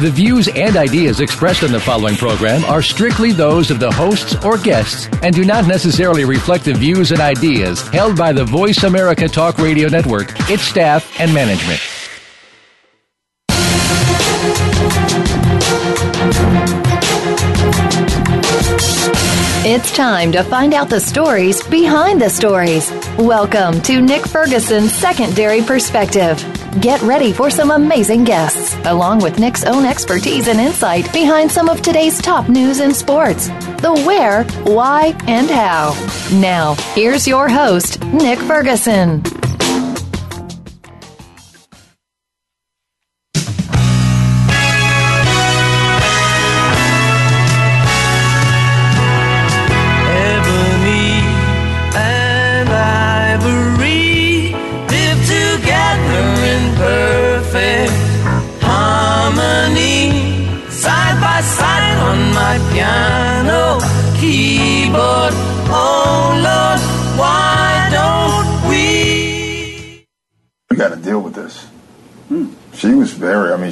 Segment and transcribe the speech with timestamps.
[0.00, 4.36] The views and ideas expressed in the following program are strictly those of the hosts
[4.44, 8.84] or guests and do not necessarily reflect the views and ideas held by the Voice
[8.84, 11.80] America Talk Radio Network, its staff, and management.
[19.66, 22.92] It's time to find out the stories behind the stories.
[23.18, 26.57] Welcome to Nick Ferguson's Secondary Perspective.
[26.80, 31.68] Get ready for some amazing guests, along with Nick's own expertise and insight behind some
[31.68, 33.48] of today's top news in sports
[33.80, 35.94] the where, why, and how.
[36.40, 39.22] Now, here's your host, Nick Ferguson.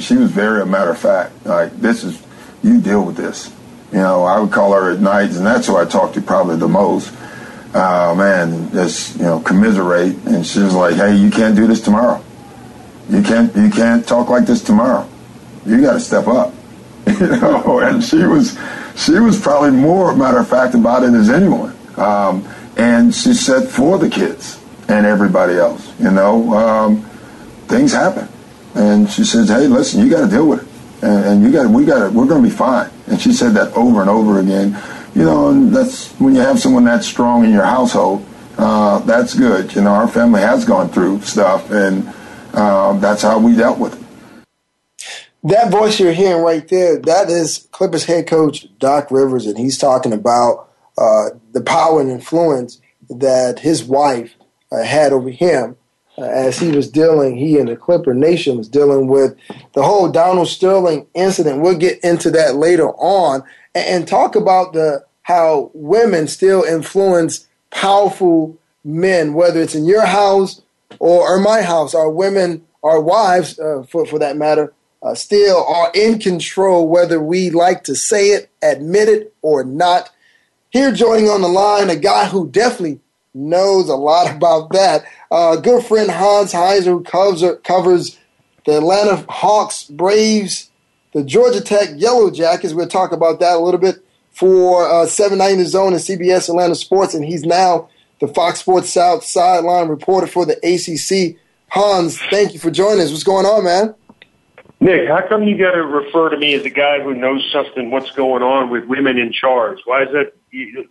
[0.07, 1.45] She was very a matter of fact.
[1.45, 2.21] Like, this is,
[2.63, 3.53] you deal with this.
[3.91, 6.55] You know, I would call her at nights, and that's who I talked to probably
[6.55, 7.13] the most.
[7.73, 11.81] Uh, man, just you know, commiserate, and she was like, "Hey, you can't do this
[11.81, 12.23] tomorrow.
[13.09, 15.07] You can't, you can't talk like this tomorrow.
[15.65, 16.53] You got to step up."
[17.07, 18.57] you know, and she was,
[18.95, 21.75] she was probably more matter of fact about it as anyone.
[21.97, 22.47] Um,
[22.77, 27.01] and she said for the kids and everybody else, you know, um,
[27.67, 28.27] things happen.
[28.77, 31.69] And she says, "Hey, listen, you got to deal with it, and, and you got,
[31.69, 34.79] we got, we're going to be fine." And she said that over and over again.
[35.15, 38.25] You know, and that's when you have someone that strong in your household.
[38.57, 39.73] Uh, that's good.
[39.75, 42.07] You know, our family has gone through stuff, and
[42.53, 44.07] uh, that's how we dealt with it.
[45.43, 49.77] That voice you're hearing right there, that is Clippers head coach Doc Rivers, and he's
[49.77, 54.35] talking about uh, the power and influence that his wife
[54.71, 55.77] uh, had over him
[56.17, 59.35] uh, as he was dealing, he and the Clipper Nation was dealing with
[59.73, 61.61] the whole Donald Sterling incident.
[61.61, 63.43] We'll get into that later on
[63.75, 70.05] and, and talk about the how women still influence powerful men, whether it's in your
[70.05, 70.61] house
[70.99, 71.93] or, or my house.
[71.93, 74.73] Our women, our wives, uh, for for that matter,
[75.03, 80.09] uh, still are in control, whether we like to say it, admit it, or not.
[80.69, 82.99] Here, joining on the line, a guy who definitely
[83.37, 85.05] knows a lot about that.
[85.31, 88.17] Uh, good friend Hans Heiser, covers, covers
[88.65, 90.69] the Atlanta Hawks, Braves,
[91.13, 92.73] the Georgia Tech Yellow Jackets.
[92.73, 97.13] We'll talk about that a little bit for uh, 790 Zone and CBS Atlanta Sports,
[97.13, 97.89] and he's now
[98.19, 101.39] the Fox Sports South sideline reporter for the ACC.
[101.69, 103.11] Hans, thank you for joining us.
[103.11, 103.95] What's going on, man?
[104.79, 107.89] Nick, how come you got to refer to me as a guy who knows something?
[107.89, 109.79] What's going on with women in charge?
[109.85, 110.33] Why is that?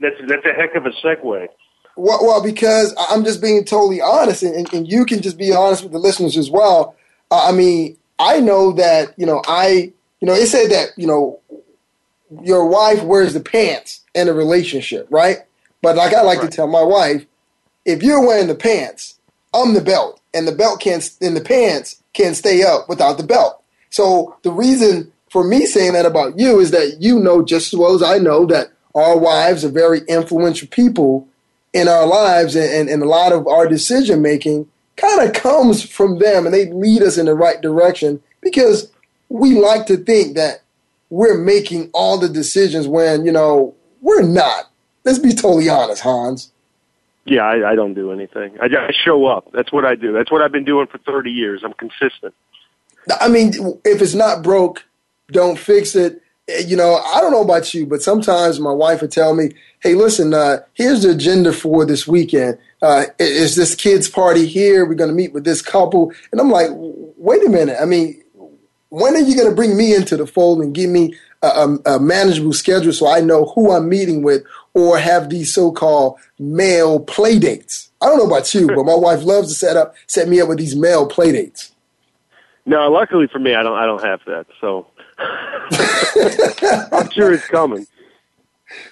[0.01, 1.49] That's that's a heck of a segue.
[1.97, 5.83] Well, well, because I'm just being totally honest, and, and you can just be honest
[5.83, 6.95] with the listeners as well.
[7.31, 11.06] Uh, I mean, I know that you know I you know it said that you
[11.06, 11.41] know
[12.43, 15.39] your wife wears the pants in a relationship, right?
[15.83, 16.51] But like I like right.
[16.51, 17.25] to tell my wife,
[17.85, 19.19] if you're wearing the pants,
[19.55, 23.25] I'm the belt, and the belt can't in the pants can't stay up without the
[23.25, 23.62] belt.
[23.91, 27.79] So the reason for me saying that about you is that you know just as
[27.79, 31.29] well as I know that our wives are very influential people
[31.76, 34.66] in our lives and, and a lot of our decision making
[34.97, 38.91] kind of comes from them and they lead us in the right direction because
[39.28, 40.62] we like to think that
[41.10, 44.70] we're making all the decisions when, you know, we're not.
[45.04, 46.50] Let's be totally honest, Hans.
[47.26, 48.56] Yeah, I, I don't do anything.
[48.60, 49.50] I, I show up.
[49.53, 50.12] That's what I do.
[50.12, 51.62] That's what I've been doing for 30 years.
[51.62, 52.34] I'm consistent.
[53.20, 53.52] I mean,
[53.84, 54.84] if it's not broke,
[55.31, 56.22] don't fix it.
[56.48, 59.50] Eh, you know, I don't know about you, but sometimes my wife would tell me,
[59.81, 62.58] hey, listen, uh, here's the agenda for this weekend.
[62.82, 64.87] Uh, is this kid's party here?
[64.87, 66.12] We're going to meet with this couple.
[66.31, 67.76] And I'm like, wait a minute.
[67.81, 68.22] I mean,
[68.90, 71.96] when are you going to bring me into the fold and give me a, a,
[71.96, 74.44] a, manageable schedule so I know who I'm meeting with
[74.75, 77.90] or have these so-called male play dates?
[78.00, 80.48] I don't know about you, but my wife loves to set up, set me up
[80.48, 81.72] with these male play dates.
[82.64, 84.46] No, luckily for me, I don't, I don't have that.
[84.60, 84.87] So
[85.19, 87.87] I'm sure it's coming.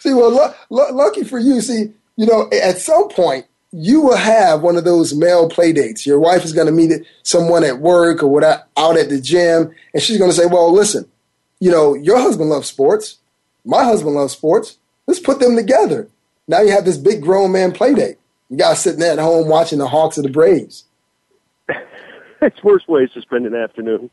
[0.00, 1.61] See, well, l- l- lucky for you.
[1.61, 6.06] See, you know, at some point, you will have one of those male play dates.
[6.06, 6.93] Your wife is going to meet
[7.23, 10.73] someone at work or without, out at the gym, and she's going to say, "Well,
[10.73, 11.11] listen,
[11.61, 13.19] you know, your husband loves sports.
[13.65, 14.79] My husband loves sports.
[15.06, 16.09] Let's put them together."
[16.47, 18.19] Now you have this big grown man play date.
[18.50, 20.85] You guys sitting there at home watching the Hawks or the Braves.
[22.43, 24.11] it's worse ways to spend an afternoon.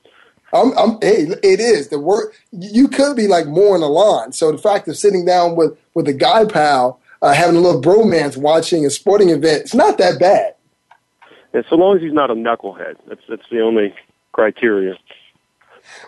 [0.54, 2.36] I'm, I'm, hey, it is the work.
[2.52, 4.34] You could be like more in the lawn.
[4.34, 7.82] So the fact of sitting down with with a guy pal, uh, having a little
[7.82, 10.56] bromance, watching a sporting event, it's not that bad.
[11.54, 13.94] And so long as he's not a knucklehead, that's that's the only
[14.32, 14.98] criteria.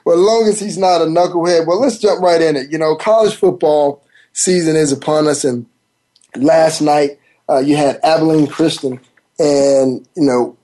[0.05, 2.71] Well, as long as he's not a knucklehead, well, let's jump right in it.
[2.71, 5.65] You know, college football season is upon us, and
[6.35, 7.19] last night
[7.49, 8.99] uh, you had Abilene Christian
[9.39, 10.57] and you know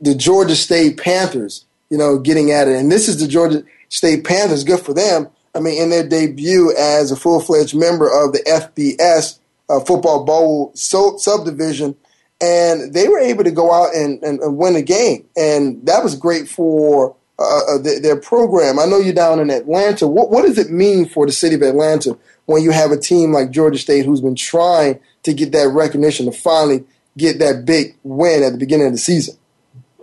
[0.00, 2.76] the Georgia State Panthers you know, getting at it.
[2.76, 4.64] And this is the Georgia State Panthers.
[4.64, 5.28] Good for them.
[5.54, 10.24] I mean, in their debut as a full fledged member of the FBS uh, Football
[10.24, 11.94] Bowl so- subdivision.
[12.40, 15.26] And they were able to go out and, and, and win a game.
[15.36, 18.78] And that was great for uh, uh their program.
[18.78, 20.08] I know you're down in Atlanta.
[20.08, 23.32] What, what does it mean for the city of Atlanta when you have a team
[23.32, 26.84] like Georgia State who's been trying to get that recognition to finally
[27.18, 29.36] get that big win at the beginning of the season?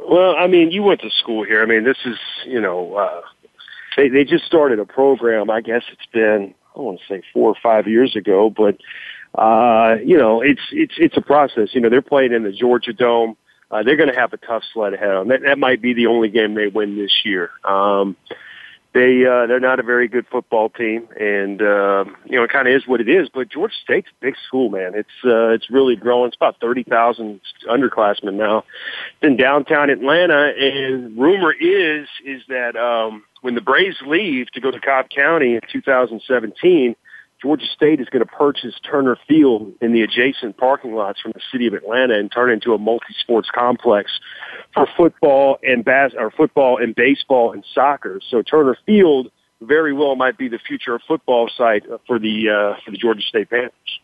[0.09, 1.61] Well, I mean, you went to school here.
[1.61, 2.17] I mean, this is,
[2.47, 3.21] you know, uh,
[3.95, 5.51] they they just started a program.
[5.51, 8.77] I guess it's been I want to say four or five years ago, but
[9.39, 11.69] uh, you know, it's it's it's a process.
[11.73, 13.37] You know, they're playing in the Georgia Dome.
[13.69, 15.27] Uh, they're going to have a tough sled ahead them.
[15.27, 17.51] That, that might be the only game they win this year.
[17.63, 18.17] Um,
[18.93, 22.67] they uh, they're not a very good football team, and uh, you know it kind
[22.67, 23.29] of is what it is.
[23.31, 24.93] But Georgia State's a big school, man.
[24.95, 26.29] It's uh, it's really growing.
[26.29, 28.63] It's about thirty thousand underclassmen now.
[29.21, 34.71] in downtown Atlanta, and rumor is is that um, when the Braves leave to go
[34.71, 36.95] to Cobb County in 2017
[37.41, 41.41] Georgia State is going to purchase Turner Field in the adjacent parking lots from the
[41.51, 44.11] city of Atlanta and turn it into a multi-sports complex
[44.73, 48.19] for football and bas- or football and baseball and soccer.
[48.29, 49.31] So Turner Field
[49.61, 53.49] very well might be the future football site for the uh, for the Georgia State
[53.49, 53.99] Panthers.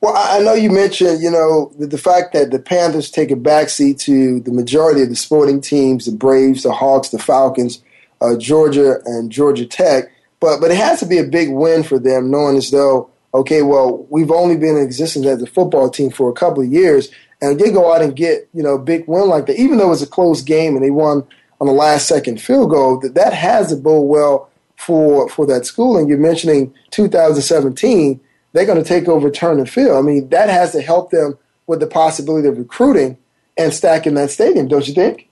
[0.00, 3.36] Well, I know you mentioned, you know, the, the fact that the Panthers take a
[3.36, 7.82] backseat to the majority of the sporting teams, the Braves, the Hawks, the Falcons,
[8.20, 10.10] uh, Georgia, and Georgia Tech.
[10.44, 13.62] But but it has to be a big win for them, knowing as though okay,
[13.62, 17.08] well we've only been in existence as a football team for a couple of years,
[17.40, 19.90] and they go out and get you know a big win like that, even though
[19.90, 21.26] it's a close game and they won
[21.62, 23.00] on the last second field goal.
[23.00, 25.96] That that has to bode well for for that school.
[25.96, 28.20] And you're mentioning 2017,
[28.52, 29.96] they're going to take over Turner Field.
[29.96, 33.16] I mean, that has to help them with the possibility of recruiting
[33.56, 35.26] and stacking that stadium, don't you think?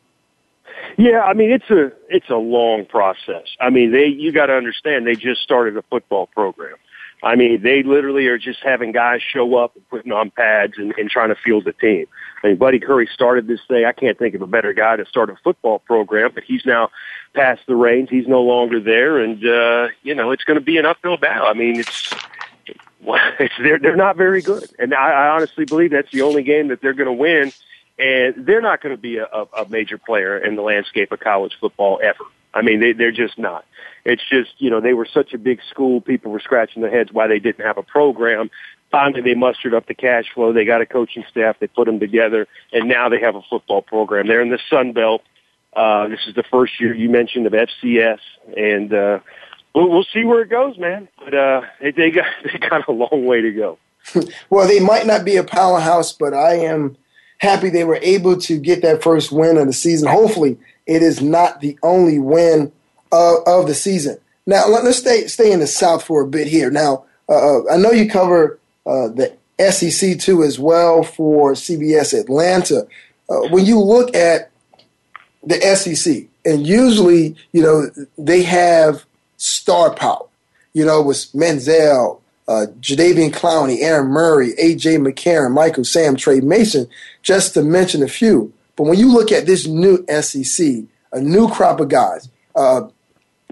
[1.03, 3.49] Yeah, I mean it's a it's a long process.
[3.61, 6.77] I mean they you got to understand they just started a football program.
[7.25, 10.95] I mean they literally are just having guys show up and putting on pads and,
[10.97, 12.07] and trying to field the team.
[12.45, 13.85] I mean Buddy Curry started this thing.
[13.85, 16.91] I can't think of a better guy to start a football program, but he's now
[17.35, 18.09] past the reins.
[18.09, 21.49] He's no longer there, and uh, you know it's going to be an uphill battle.
[21.49, 22.15] I mean it's
[23.41, 26.69] it's they're they're not very good, and I, I honestly believe that's the only game
[26.69, 27.51] that they're going to win
[28.03, 31.53] and they're not going to be a, a major player in the landscape of college
[31.61, 32.25] football ever.
[32.53, 33.65] I mean, they, they're just not.
[34.05, 36.01] It's just, you know, they were such a big school.
[36.01, 38.51] People were scratching their heads why they didn't have a program.
[38.91, 40.53] Finally, they mustered up the cash flow.
[40.53, 41.57] They got a coaching staff.
[41.61, 44.27] They put them together, and now they have a football program.
[44.27, 45.23] They're in the Sun Belt.
[45.73, 48.19] Uh, this is the first year you mentioned of FCS,
[48.55, 49.21] and uh,
[49.75, 51.09] we'll, we'll see where it goes, man.
[51.19, 53.79] But uh, they, they got they got a long way to go.
[54.51, 56.97] well, they might not be a powerhouse, but I am
[57.43, 60.09] happy they were able to get that first win of the season.
[60.09, 60.57] Hopefully,
[60.87, 62.73] it is not the only win
[63.11, 64.17] of, of the season.
[64.47, 66.71] Now, let, us stay stay in the South for a bit here.
[66.71, 69.37] Now, uh, uh I know you cover uh, the
[69.71, 72.87] SEC too as well for CBS Atlanta.
[73.29, 74.51] Uh, when you look at
[75.43, 79.05] the SEC, and usually, you know, they have
[79.37, 80.27] star power.
[80.75, 82.22] You know, with Manziel,
[82.53, 84.97] uh, Jadeveon Clowney, Aaron Murray, A.J.
[84.97, 86.87] McCarron, Michael Sam, Tre Mason,
[87.23, 88.53] just to mention a few.
[88.77, 92.89] But when you look at this new SEC, a new crop of guys, uh,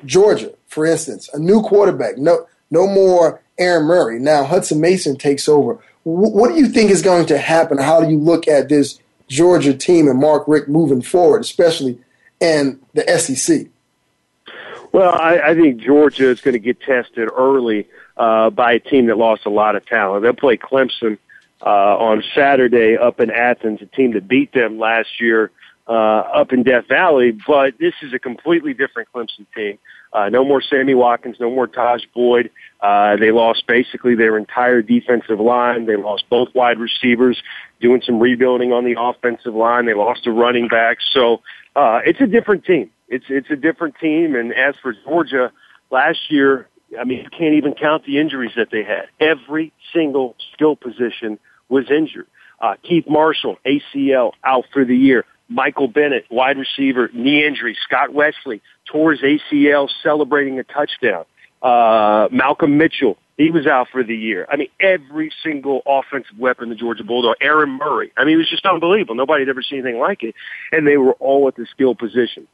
[0.04, 4.18] Georgia, for instance, a new quarterback, no, no more Aaron Murray.
[4.18, 5.74] Now Hutson Mason takes over.
[6.04, 7.78] W- what do you think is going to happen?
[7.78, 11.98] How do you look at this Georgia team and Mark Richt moving forward, especially
[12.40, 13.66] in the SEC?
[14.92, 17.86] Well, I, I think Georgia is going to get tested early
[18.20, 20.22] uh, by a team that lost a lot of talent.
[20.22, 21.16] They'll play Clemson
[21.62, 25.50] uh, on Saturday up in Athens, a team that beat them last year
[25.88, 29.78] uh, up in Death Valley, but this is a completely different Clemson team.
[30.12, 32.50] Uh, no more Sammy Watkins, no more Tajh Boyd.
[32.80, 35.86] Uh, they lost basically their entire defensive line.
[35.86, 37.42] They lost both wide receivers,
[37.80, 39.86] doing some rebuilding on the offensive line.
[39.86, 40.98] They lost a running back.
[41.12, 41.40] So,
[41.74, 42.90] uh, it's a different team.
[43.08, 44.34] It's, it's a different team.
[44.34, 45.52] And as for Georgia,
[45.90, 49.06] last year, I mean, you can't even count the injuries that they had.
[49.20, 52.26] Every single skill position was injured.
[52.60, 55.24] Uh, Keith Marshall, ACL, out for the year.
[55.48, 57.76] Michael Bennett, wide receiver, knee injury.
[57.84, 61.24] Scott Wesley tore his ACL celebrating a touchdown.
[61.60, 64.46] Uh, Malcolm Mitchell, he was out for the year.
[64.50, 68.12] I mean, every single offensive weapon the Georgia Bulldog, Aaron Murray.
[68.16, 69.14] I mean, it was just unbelievable.
[69.14, 70.34] Nobody had ever seen anything like it.
[70.72, 72.46] And they were all at the skill position.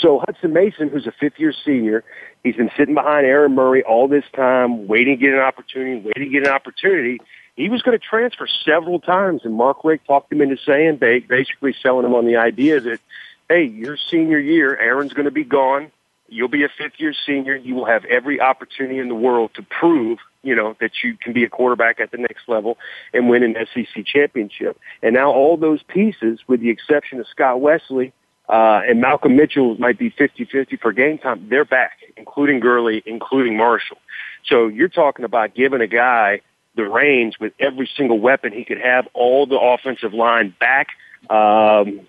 [0.00, 2.04] So Hutson Mason, who's a fifth year senior,
[2.42, 6.24] he's been sitting behind Aaron Murray all this time, waiting to get an opportunity, waiting
[6.24, 7.20] to get an opportunity
[7.56, 11.74] he was going to transfer several times, and Mark Richt talked him into saying, basically
[11.82, 13.00] selling him on the idea that,
[13.48, 15.90] hey, your senior year, Aaron's going to be gone.
[16.28, 17.56] You'll be a fifth year senior.
[17.56, 21.32] You will have every opportunity in the world to prove, you know, that you can
[21.32, 22.76] be a quarterback at the next level
[23.14, 24.78] and win an SEC championship.
[25.02, 28.12] And now all those pieces, with the exception of Scott Wesley,
[28.48, 31.48] uh, and Malcolm Mitchell might be 50-50 for game time.
[31.48, 33.98] They're back, including Gurley, including Marshall.
[34.46, 36.42] So you're talking about giving a guy
[36.76, 40.88] the reins with every single weapon he could have, all the offensive line back.
[41.30, 42.02] Um,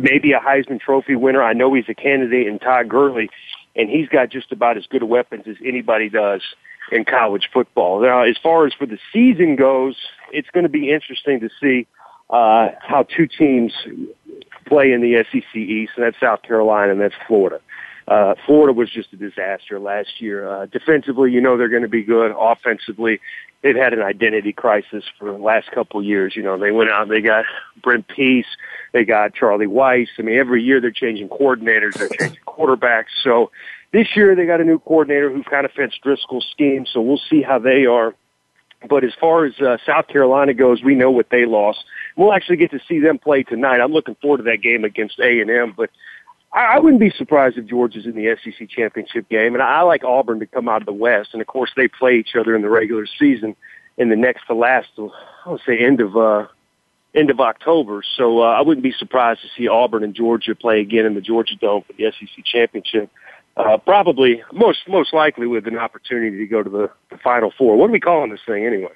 [0.00, 1.42] maybe a Heisman Trophy winner.
[1.42, 3.28] I know he's a candidate in Todd Gurley,
[3.76, 6.42] and he's got just about as good weapons as anybody does
[6.90, 8.00] in college football.
[8.00, 9.96] Now, as far as for the season goes,
[10.32, 11.86] it's going to be interesting to see
[12.30, 13.72] uh, how two teams
[14.66, 17.60] play in the SEC East, and that's South Carolina and that's Florida.
[18.08, 20.48] Uh, Florida was just a disaster last year.
[20.48, 22.32] Uh, defensively, you know they're going to be good.
[22.36, 23.20] Offensively,
[23.62, 26.34] they've had an identity crisis for the last couple of years.
[26.34, 27.44] You know, they went out, they got
[27.82, 28.46] Brent Pease,
[28.92, 30.08] they got Charlie Weis.
[30.18, 33.10] I mean, every year they're changing coordinators, they're changing quarterbacks.
[33.22, 33.52] So
[33.92, 36.86] this year they got a new coordinator who kind of fits Driskel's scheme.
[36.92, 38.14] So we'll see how they are.
[38.88, 41.84] But as far as uh, South Carolina goes, we know what they lost.
[42.16, 43.80] We'll actually get to see them play tonight.
[43.80, 45.74] I'm looking forward to that game against A and M.
[45.76, 45.90] But
[46.52, 49.82] I, I wouldn't be surprised if Georgia's in the SEC championship game, and I, I
[49.82, 51.30] like Auburn to come out of the West.
[51.32, 53.54] And of course, they play each other in the regular season
[53.98, 54.88] in the next to last.
[54.98, 56.46] I would say end of uh,
[57.14, 58.02] end of October.
[58.16, 61.20] So uh, I wouldn't be surprised to see Auburn and Georgia play again in the
[61.20, 63.10] Georgia Dome for the SEC championship.
[63.56, 67.76] Uh, probably most most likely with an opportunity to go to the, the Final Four.
[67.76, 68.92] What are we calling this thing anyway?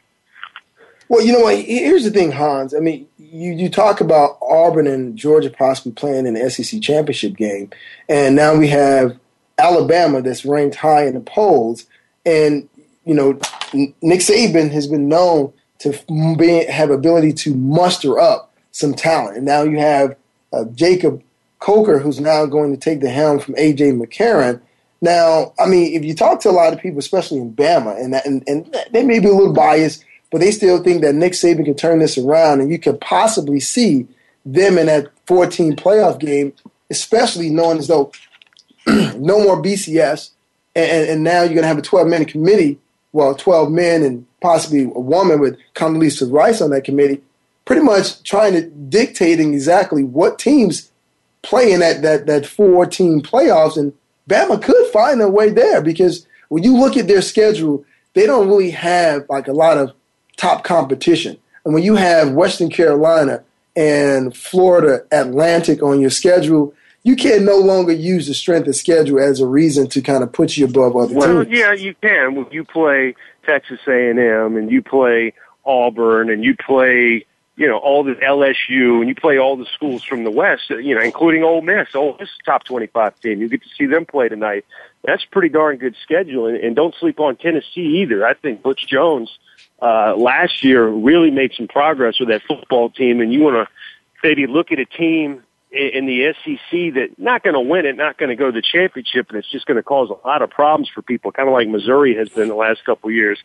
[1.08, 1.58] Well, you know what?
[1.58, 2.74] Here's the thing, Hans.
[2.74, 7.36] I mean, you, you talk about Auburn and Georgia possibly playing in the SEC championship
[7.36, 7.70] game,
[8.08, 9.18] and now we have
[9.58, 11.86] Alabama that's ranked high in the polls.
[12.24, 12.68] And
[13.04, 13.32] you know,
[13.74, 15.92] Nick Saban has been known to
[16.38, 20.16] be, have ability to muster up some talent, and now you have
[20.52, 21.22] uh, Jacob
[21.58, 24.60] Coker, who's now going to take the helm from AJ McCarron.
[25.00, 28.14] Now, I mean, if you talk to a lot of people, especially in Bama, and
[28.14, 31.34] that, and, and they may be a little biased but they still think that Nick
[31.34, 34.08] Saban can turn this around, and you could possibly see
[34.44, 36.52] them in that 14 playoff game,
[36.90, 38.10] especially knowing as though
[38.88, 40.30] no more BCS,
[40.74, 42.80] and, and now you're going to have a 12 man committee,
[43.12, 47.22] well, 12 men and possibly a woman with Condoleezza Rice on that committee,
[47.64, 50.90] pretty much trying to dictating exactly what teams
[51.44, 53.76] play in that, that, that four team playoffs.
[53.76, 53.92] And
[54.28, 57.84] Bama could find their way there because when you look at their schedule,
[58.14, 59.92] they don't really have like a lot of
[60.36, 61.36] top competition.
[61.64, 63.44] And when you have Western Carolina
[63.76, 69.20] and Florida Atlantic on your schedule, you can no longer use the strength of schedule
[69.20, 71.56] as a reason to kind of put you above other well, teams.
[71.56, 72.34] yeah, you can.
[72.34, 75.34] When you play Texas A&M and you play
[75.66, 80.02] Auburn and you play, you know, all the LSU and you play all the schools
[80.02, 81.94] from the West, you know, including Ole Miss.
[81.94, 83.40] Ole Miss is top 25 team.
[83.40, 84.64] You get to see them play tonight.
[85.04, 86.46] That's pretty darn good schedule.
[86.46, 88.26] And, and don't sleep on Tennessee either.
[88.26, 89.38] I think Butch Jones–
[89.84, 93.72] uh, last year really made some progress with that football team, and you want to
[94.26, 95.42] maybe look at a team
[95.72, 98.62] in the SEC that not going to win it, not going to go to the
[98.62, 101.52] championship, and it's just going to cause a lot of problems for people, kind of
[101.52, 103.38] like Missouri has been the last couple years.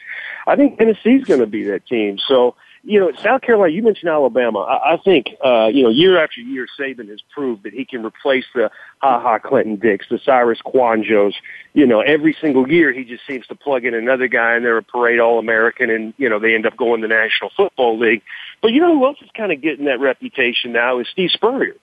[0.46, 2.20] I think Tennessee's going to be that team.
[2.28, 2.56] So
[2.90, 4.62] you know, South Carolina, you mentioned Alabama.
[4.62, 8.04] I, I think, uh, you know, year after year, Saban has proved that he can
[8.04, 8.72] replace the
[9.04, 11.34] Ha Ha Clinton Dix, the Cyrus Kouandjios.
[11.74, 14.78] You know, every single year he just seems to plug in another guy and they're
[14.78, 18.00] a parade All American and, you know, they end up going to the National Football
[18.00, 18.24] League.
[18.60, 21.76] But you know who else is kind of getting that reputation now is Steve Spurrier.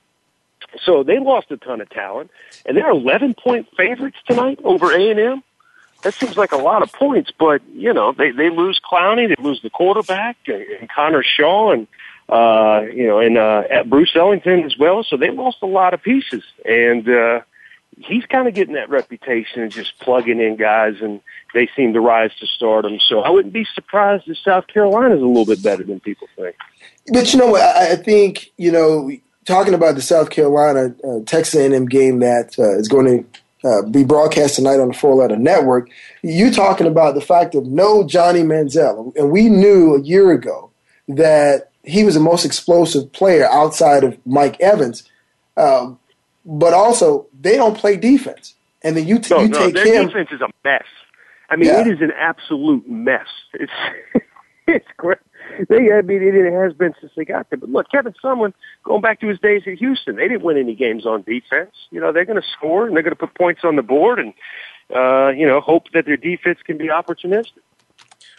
[0.82, 2.32] So they lost a ton of talent
[2.64, 5.44] and they're 11 point favorites tonight over A&M
[6.02, 9.42] that seems like a lot of points, but you know they they lose Clowney, they
[9.42, 11.86] lose the quarterback and, and Connor Shaw, and
[12.28, 15.04] uh, you know, and uh, Bruce Ellington as well.
[15.04, 17.40] So they lost a lot of pieces, and uh,
[17.98, 21.20] he's kind of getting that reputation of just plugging in guys, and
[21.54, 22.98] they seem to rise to stardom.
[23.00, 26.28] So I wouldn't be surprised if South Carolina is a little bit better than people
[26.36, 26.56] think.
[27.12, 27.62] But you know what?
[27.62, 29.10] I, I think you know,
[29.44, 33.82] talking about the South Carolina uh, Texas A&M game that uh, is going to uh,
[33.82, 35.88] be broadcast tonight on the Four Letter Network.
[36.22, 40.70] You talking about the fact of no Johnny Manziel, and we knew a year ago
[41.08, 45.08] that he was the most explosive player outside of Mike Evans.
[45.56, 45.98] Um,
[46.44, 50.00] but also, they don't play defense, and then you, t- no, you no, take their
[50.02, 50.06] him.
[50.08, 50.84] defense is a mess.
[51.50, 51.80] I mean, Yeah.
[51.80, 53.26] it is an absolute mess.
[53.54, 53.72] It's
[54.66, 55.18] it's great.
[55.68, 57.58] They, I mean, it, has been since they got there.
[57.58, 58.52] But look, Kevin Sumlin,
[58.84, 61.72] going back to his days at Houston, they didn't win any games on defense.
[61.90, 64.18] You know, they're going to score and they're going to put points on the board,
[64.18, 64.34] and
[64.94, 67.58] uh, you know, hope that their defense can be opportunistic.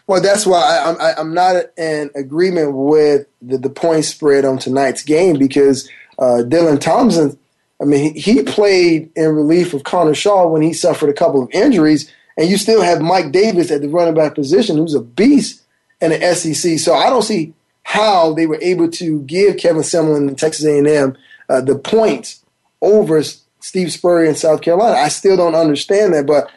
[0.07, 4.45] Well, that's why I, I'm, I- I'm not in agreement with the, the point spread
[4.45, 7.38] on tonight's game because uh, Dylan Thompson,
[7.81, 11.43] I mean, he, he played in relief of Connor Shaw when he suffered a couple
[11.43, 15.01] of injuries, and you still have Mike Davis at the running back position, who's a
[15.01, 15.63] beast
[16.01, 16.80] in the SEC.
[16.80, 21.18] So I don't see how they were able to give Kevin Sumlin and Texas A&M
[21.50, 22.44] uh, the points
[22.82, 23.24] over
[23.62, 24.98] Steve Spurrier in South Carolina.
[24.98, 26.51] I still don't understand that, but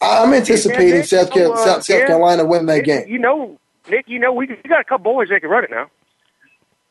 [0.00, 2.06] I'm anticipating South, Car- uh, South, South yeah.
[2.06, 3.08] Carolina winning that game.
[3.08, 3.58] You know,
[3.88, 5.88] Nick, you know, we, we got a couple boys that can run it now.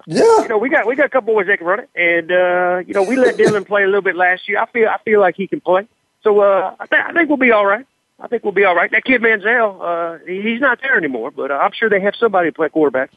[0.08, 0.42] Yeah.
[0.42, 2.84] You know, we got we got a couple boys that can run it, and uh,
[2.88, 4.60] you know, we let Dylan play a little bit last year.
[4.60, 5.88] I feel I feel like he can play,
[6.24, 7.86] so uh, I, th- I think we'll be all right.
[8.22, 8.92] I think we'll be all right.
[8.92, 12.50] That kid Manziel, uh, he's not there anymore, but uh, I'm sure they have somebody
[12.50, 13.10] to play quarterback.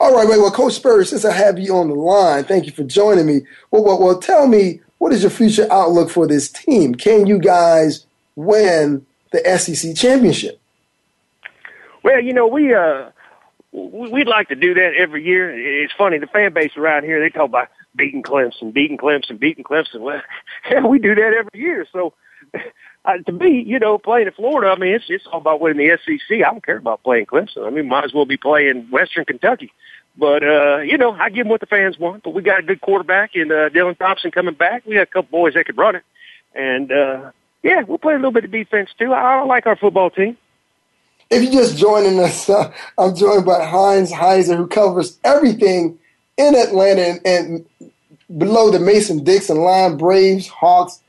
[0.00, 2.82] All right, well, Coach Spurrier, since I have you on the line, thank you for
[2.82, 3.42] joining me.
[3.70, 6.94] Well, well, well, tell me, what is your future outlook for this team?
[6.94, 10.58] Can you guys win the SEC championship?
[12.02, 13.10] Well, you know, we uh
[13.70, 15.50] we- we'd like to do that every year.
[15.84, 19.64] It's funny, the fan base around here they talk about beating Clemson, beating Clemson, beating
[19.64, 20.00] Clemson.
[20.00, 20.20] Well,
[20.70, 21.86] yeah, we do that every year.
[21.92, 22.12] So,
[23.04, 25.86] uh, to me, you know, playing in Florida, I mean, it's it's all about winning
[25.86, 26.38] the SEC.
[26.38, 27.66] I don't care about playing Clemson.
[27.66, 29.72] I mean, might as well be playing Western Kentucky.
[30.16, 32.22] But uh, you know, I give them what the fans want.
[32.22, 34.84] But we got a good quarterback in uh, Dylan Thompson coming back.
[34.86, 36.04] We got a couple boys that could run it,
[36.54, 37.30] and uh,
[37.62, 39.12] yeah, we'll play a little bit of defense too.
[39.12, 40.36] I, I like our football team.
[41.30, 45.98] If you're just joining us, uh, I'm joined by Heinz Heiser, who covers everything
[46.36, 47.66] in Atlanta and, and
[48.38, 51.00] below the Mason Dixon line Braves, Hawks,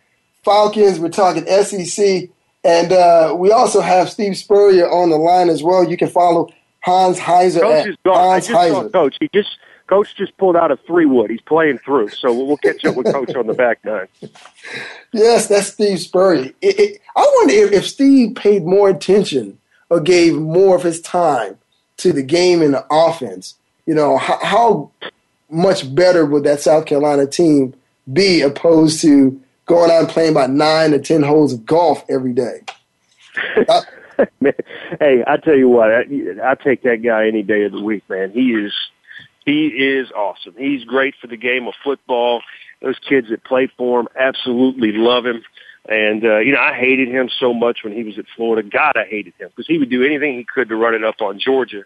[0.44, 1.00] Falcons.
[1.00, 2.30] We're talking SEC.
[2.64, 5.84] And uh, we also have Steve Spurrier on the line as well.
[5.84, 8.18] You can follow Hans Heiser Coach at is gone.
[8.18, 8.92] I Hans just saw Heiser.
[8.92, 9.18] Coach.
[9.20, 11.30] He just Coach just pulled out a three wood.
[11.30, 14.08] He's playing through, so we'll we'll catch up with Coach on the back nine.
[15.16, 16.54] Yes, that's Steve Spurrier.
[16.60, 19.60] It, it, I wonder if, if Steve paid more attention
[19.92, 21.60] or gave more of his time
[21.98, 23.54] to the game and the offense.
[23.86, 24.92] You know, how, how
[25.52, 27.76] much better would that South Carolina team
[28.12, 32.34] be opposed to going out and playing about nine or ten holes of golf every
[32.34, 32.62] day?
[34.40, 34.54] Man,
[35.00, 36.06] hey, I tell you what, I,
[36.44, 38.32] I take that guy any day of the week, man.
[38.32, 38.72] He is
[39.46, 40.54] he is awesome.
[40.58, 42.42] He's great for the game of football.
[42.82, 45.44] Those kids that play for him absolutely love him.
[45.90, 48.68] And uh, you know, I hated him so much when he was at Florida.
[48.68, 51.22] God, I hated him because he would do anything he could to run it up
[51.22, 51.84] on Georgia.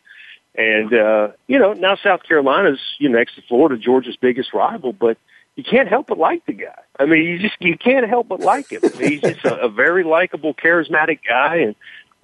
[0.55, 4.93] And uh, you know, now South Carolina's you know next to Florida, Georgia's biggest rival,
[4.93, 5.17] but
[5.57, 6.79] you can't help but like the guy.
[6.97, 8.81] I mean, you just you can't help but like him.
[8.97, 11.75] He's just a, a very likable, charismatic guy, and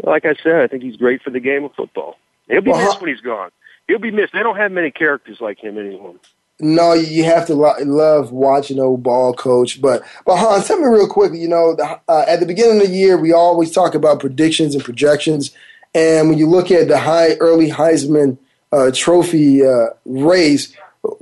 [0.01, 2.15] like I said, I think he's great for the game of football.
[2.47, 3.49] He'll be Well, missed when he's gone.
[3.87, 4.31] He'll be missed.
[4.33, 6.15] They don't have many characters like him anymore.
[6.59, 9.81] No, you have to lo- love watching old ball coach.
[9.81, 11.39] But but Hans, tell me real quickly.
[11.39, 14.75] You know, the, uh, at the beginning of the year, we always talk about predictions
[14.75, 15.51] and projections.
[15.95, 18.37] And when you look at the high early Heisman
[18.71, 20.73] uh, Trophy uh, race,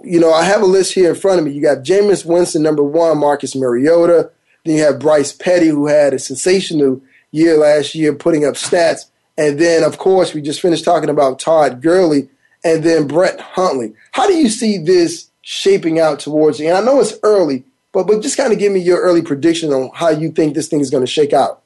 [0.04, 1.52] you know, I have a list here in front of me.
[1.52, 4.32] You got Jameis Winston, number one, Marcus Mariota.
[4.66, 9.06] Then you have Bryce Petty, who had a sensational year last year, putting up stats.
[9.38, 12.30] And then, of course, we just finished talking about Todd Gurley
[12.64, 13.94] and then Brett Hundley.
[14.12, 16.78] How do you see this shaping out towards the end?
[16.78, 19.90] I know it's early, but but just kind of give me your early prediction on
[19.94, 21.62] how you think this thing is going to shake out.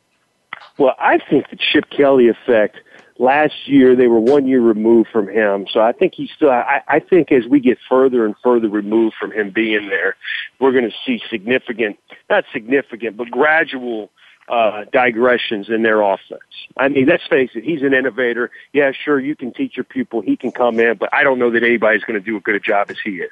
[0.77, 2.77] Well, I think the Chip Kelly effect.
[3.17, 6.49] Last year, they were one year removed from him, so I think he's still.
[6.51, 10.17] I, I think as we get further and further removed from him being there,
[10.59, 11.97] we're going to see significant,
[12.29, 14.11] not significant, but gradual
[14.49, 16.41] uh, digressions in their offense.
[16.77, 18.51] I mean, let's face it, he's an innovator.
[18.73, 21.51] Yeah, sure, you can teach your pupil, he can come in, but I don't know
[21.51, 23.31] that anybody's going to do as good a job as he is.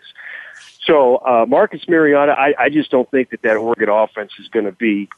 [0.85, 4.65] So, uh, Marcus Mariota, I, I just don't think that that Oregon offense is going
[4.65, 5.09] to be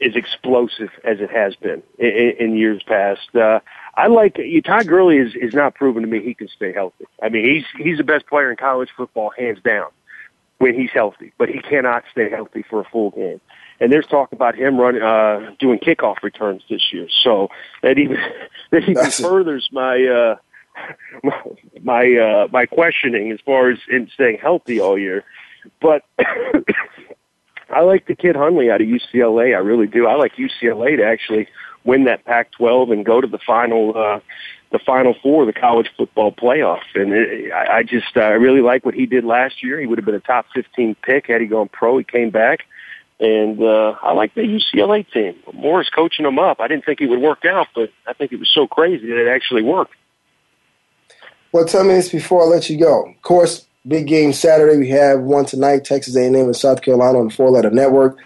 [0.00, 3.34] as explosive as it has been in, in years past.
[3.34, 3.60] Uh,
[3.94, 4.62] I like you.
[4.62, 7.06] Todd Gurley is is not proven to me he can stay healthy.
[7.22, 9.90] I mean, he's he's the best player in college football, hands down,
[10.58, 11.32] when he's healthy.
[11.38, 13.40] But he cannot stay healthy for a full game.
[13.80, 17.08] And there's talk about him running, uh, doing kickoff returns this year.
[17.22, 17.48] So
[17.82, 18.16] that even
[18.70, 20.36] that even That's furthers my uh,
[21.82, 25.24] my uh, my questioning as far as in staying healthy all year.
[25.80, 26.04] But
[27.70, 29.54] I like the kid Hundley out of UCLA.
[29.54, 30.06] I really do.
[30.06, 31.48] I like UCLA to actually
[31.84, 34.20] win that Pac-12 and go to the final, uh,
[34.70, 36.82] the final four of the college football playoff.
[36.94, 39.80] And it, I, I just, uh, I really like what he did last year.
[39.80, 41.98] He would have been a top 15 pick had he gone pro.
[41.98, 42.60] He came back.
[43.18, 45.34] And uh, I like the UCLA team.
[45.52, 46.58] Mora's coaching them up.
[46.58, 49.26] I didn't think it would work out, but I think it was so crazy that
[49.26, 49.92] it actually worked.
[51.52, 53.06] Well, tell me this before I let you go.
[53.06, 54.78] Of course, big game Saturday.
[54.78, 58.18] We have one tonight, Texas A&M and South Carolina on the Four Letter Network.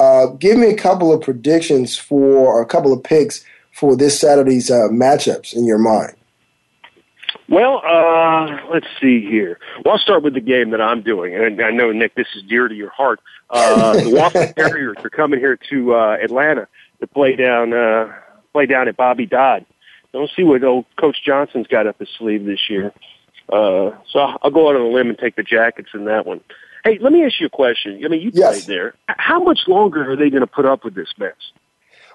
[0.00, 4.18] Uh, give me a couple of predictions for, or a couple of picks for this
[4.18, 6.16] Saturday's uh, matchups in your mind.
[7.50, 9.58] Well, uh, let's see here.
[9.84, 12.42] Well, I'll start with the game that I'm doing, and I know Nick, this is
[12.44, 13.20] dear to your heart.
[13.50, 16.66] Uh, the Wofford Terriers are coming here to uh, Atlanta
[17.00, 18.10] to play down uh,
[18.54, 19.66] play down at Bobby Dodd.
[20.14, 22.92] Don't see what old Coach Johnson's got up his sleeve this year.
[23.52, 26.40] Uh, so I'll go out on a limb and take the Jackets in that one.
[26.84, 28.02] Hey, let me ask you a question.
[28.04, 28.64] I mean, you yes.
[28.64, 28.94] played there.
[29.06, 31.34] How much longer are they going to put up with this mess?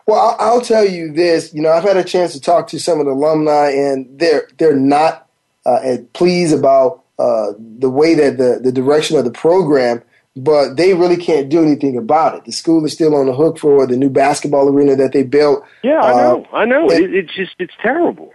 [0.08, 1.54] Well, I'll tell you this.
[1.54, 4.48] You know, I've had a chance to talk to some of the alumni, and they're
[4.58, 5.28] they're not
[5.66, 10.04] uh, pleased about uh, the way that the the direction of the program,
[10.36, 12.46] but they really can't do anything about it.
[12.46, 15.64] The school is still on the hook for the new basketball arena that they built.
[15.84, 16.90] Yeah, I know, uh, I know.
[16.90, 18.32] And, it, it's just it's terrible.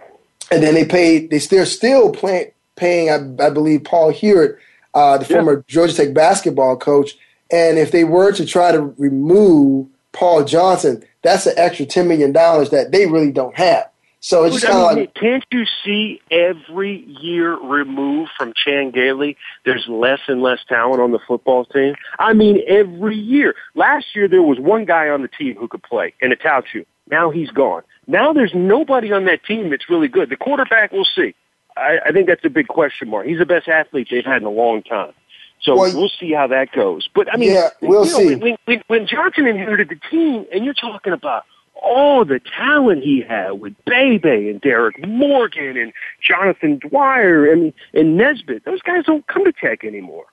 [0.51, 1.29] And then they paid.
[1.29, 3.09] They they're still paying paying.
[3.09, 4.57] I, I believe Paul Hewitt
[4.93, 5.35] uh, the yeah.
[5.35, 7.17] former Georgia Tech basketball coach.
[7.51, 12.31] And if they were to try to remove Paul Johnson, that's an extra $10 million
[12.33, 13.91] that they really don't have.
[14.23, 15.13] So it's just kind of like.
[15.15, 21.11] Can't you see every year removed from Chan Gailey, there's less and less talent on
[21.11, 21.95] the football team?
[22.19, 23.55] I mean, every year.
[23.73, 26.85] Last year, there was one guy on the team who could play, and Attaochu.
[27.09, 27.81] Now he's gone.
[28.05, 30.29] Now there's nobody on that team that's really good.
[30.29, 31.33] The quarterback, we'll see.
[31.81, 33.25] I, I think that's a big question mark.
[33.25, 35.13] He's the best athlete they've had in a long time.
[35.61, 37.07] So well, we'll see how that goes.
[37.13, 38.35] But I mean, yeah, we'll you know, see.
[38.35, 43.21] When, when, when Johnson inherited the team, and you're talking about all the talent he
[43.21, 49.25] had with Bebe and Derrick Morgan and Jonathan Dwyer and and Nesbitt, those guys don't
[49.27, 50.25] come to Tech anymore.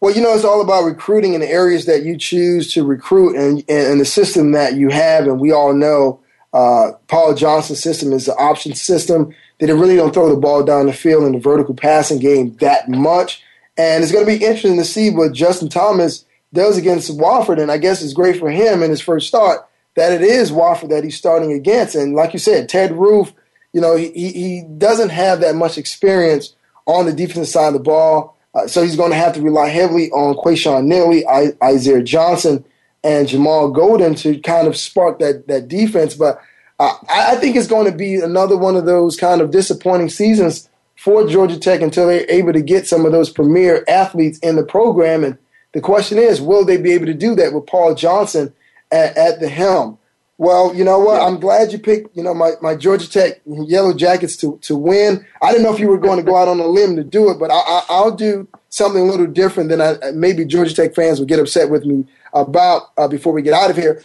[0.00, 3.34] Well, you know, it's all about recruiting in the areas that you choose to recruit
[3.34, 5.26] and, and the system that you have.
[5.26, 6.20] And we all know
[6.52, 10.86] uh, Paul Johnson's system is the option system they really don't throw the ball down
[10.86, 13.42] the field in the vertical passing game that much.
[13.76, 17.60] And it's going to be interesting to see what Justin Thomas does against Wofford.
[17.60, 20.90] And I guess it's great for him in his first start that it is Wofford
[20.90, 21.96] that he's starting against.
[21.96, 23.32] And like you said, Ted Roof,
[23.72, 26.54] you know, he, he doesn't have that much experience
[26.86, 28.36] on the defensive side of the ball.
[28.54, 32.64] Uh, so he's going to have to rely heavily on Quayshawn Nealy, I, Isaiah Johnson,
[33.04, 36.14] and Jamal Golden to kind of spark that, that defense.
[36.14, 36.40] But
[36.78, 40.68] uh, I think it's going to be another one of those kind of disappointing seasons
[40.96, 44.64] for Georgia Tech until they're able to get some of those premier athletes in the
[44.64, 45.24] program.
[45.24, 45.38] And
[45.72, 48.52] the question is, will they be able to do that with Paul Johnson
[48.90, 49.98] at, at the helm?
[50.40, 51.20] Well, you know what?
[51.20, 55.26] I'm glad you picked, you know, my, my Georgia Tech Yellow Jackets to, to win.
[55.42, 57.28] I didn't know if you were going to go out on a limb to do
[57.30, 60.94] it, but I, I, will do something a little different than I, maybe Georgia Tech
[60.94, 64.00] fans will get upset with me about uh, before we get out of here.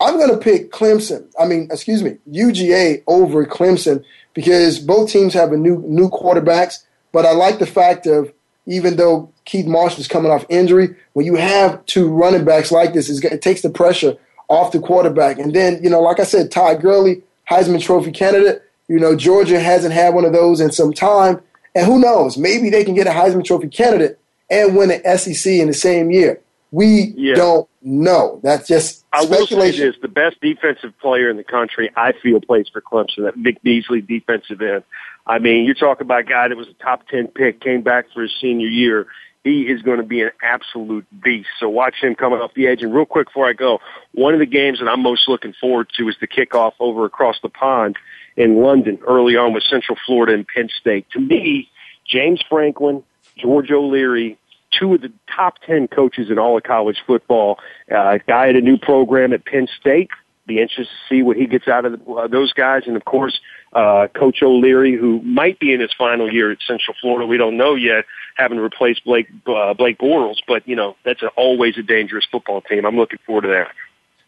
[0.00, 1.30] I'm going to pick Clemson.
[1.38, 6.84] I mean, excuse me, UGA over Clemson because both teams have a new new quarterbacks.
[7.12, 8.32] But I like the fact of
[8.66, 12.92] even though Keith Marshall is coming off injury, when you have two running backs like
[12.92, 15.38] this, it takes the pressure off the quarterback.
[15.38, 18.62] And then, you know, like I said, Todd Gurley, Heisman Trophy candidate.
[18.88, 21.40] You know, Georgia hasn't had one of those in some time.
[21.74, 22.38] And who knows?
[22.38, 24.18] Maybe they can get a Heisman Trophy candidate
[24.50, 26.40] and win an SEC in the same year.
[26.72, 27.34] We yeah.
[27.34, 28.40] don't know.
[28.42, 32.40] That's just I will say this: the best defensive player in the country, I feel,
[32.40, 33.24] plays for Clemson.
[33.24, 34.82] That Vic Beasley defensive end.
[35.26, 38.06] I mean, you're talking about a guy that was a top ten pick, came back
[38.12, 39.06] for his senior year.
[39.46, 41.50] He is going to be an absolute beast.
[41.60, 42.82] So watch him coming off the edge.
[42.82, 43.78] And real quick before I go,
[44.10, 47.36] one of the games that I'm most looking forward to is the kickoff over across
[47.40, 47.96] the pond
[48.36, 51.08] in London early on with Central Florida and Penn State.
[51.12, 51.70] To me,
[52.04, 53.04] James Franklin,
[53.36, 54.36] George O'Leary,
[54.72, 57.60] two of the top 10 coaches in all of college football.
[57.88, 60.10] Uh, guy at a new program at Penn State.
[60.46, 62.82] Be interested to see what he gets out of the, uh, those guys.
[62.86, 63.40] And of course,
[63.72, 67.26] uh, Coach O'Leary, who might be in his final year at Central Florida.
[67.26, 68.04] We don't know yet,
[68.36, 72.60] having replaced Blake, uh, Blake Bortles, but you know, that's a, always a dangerous football
[72.60, 72.84] team.
[72.86, 73.68] I'm looking forward to that.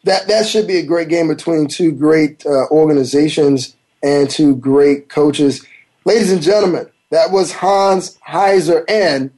[0.04, 5.09] that that should be a great game between two great uh, organizations and two great
[5.09, 5.64] coaches.
[6.04, 9.31] Ladies and gentlemen, that was Hans Heiser and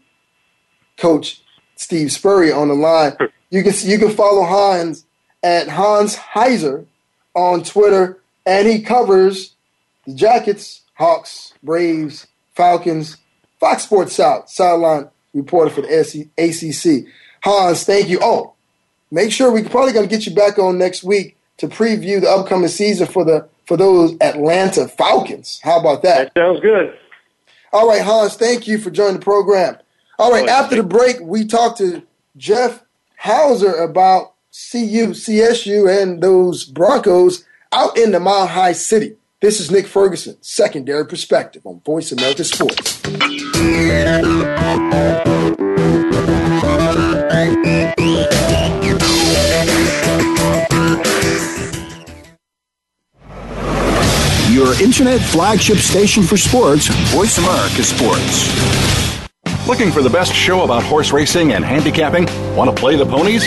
[0.96, 1.42] Coach
[1.76, 3.16] Steve Spurrier on the line.
[3.52, 5.04] You can you can follow Hans
[5.42, 6.86] at Hans Heiser
[7.34, 9.54] on Twitter, and he covers
[10.06, 13.16] the Jackets, Hawks, Braves, Falcons,
[13.58, 17.12] Fox Sports South, sideline reporter for the ACC.
[17.42, 18.18] Hans, thank you.
[18.22, 18.54] Oh,
[19.10, 22.28] make sure we're probably going to get you back on next week to preview the
[22.28, 25.60] upcoming season for the for those Atlanta Falcons.
[25.62, 26.34] How about that?
[26.34, 26.96] That sounds good.
[27.72, 29.76] All right, Hans, thank you for joining the program.
[30.18, 32.02] All right, after the break, we talked to
[32.36, 32.82] Jeff
[33.16, 39.16] Hauser about CU, CSU, and those Broncos out in the Mile High City.
[39.40, 43.00] This is Nick Ferguson, Secondary Perspective on Voice America Sports.
[54.52, 58.70] Your internet flagship station for sports, Voice America Sports.
[59.70, 62.26] Looking for the best show about horse racing and handicapping?
[62.56, 63.46] Want to play the ponies?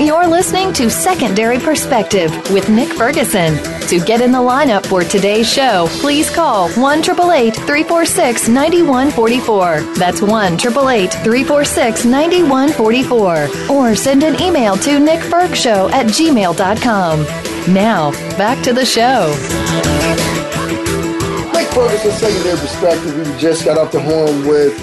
[0.00, 3.56] You're listening to Secondary Perspective with Nick Ferguson.
[3.88, 9.80] To get in the lineup for today's show, please call 1 346 9144.
[9.96, 13.48] That's 1 346 9144.
[13.70, 17.74] Or send an email to nickfergshow at gmail.com.
[17.74, 19.34] Now, back to the show.
[21.52, 23.16] Nick Ferguson, Secondary Perspective.
[23.16, 24.76] We just got off the horn with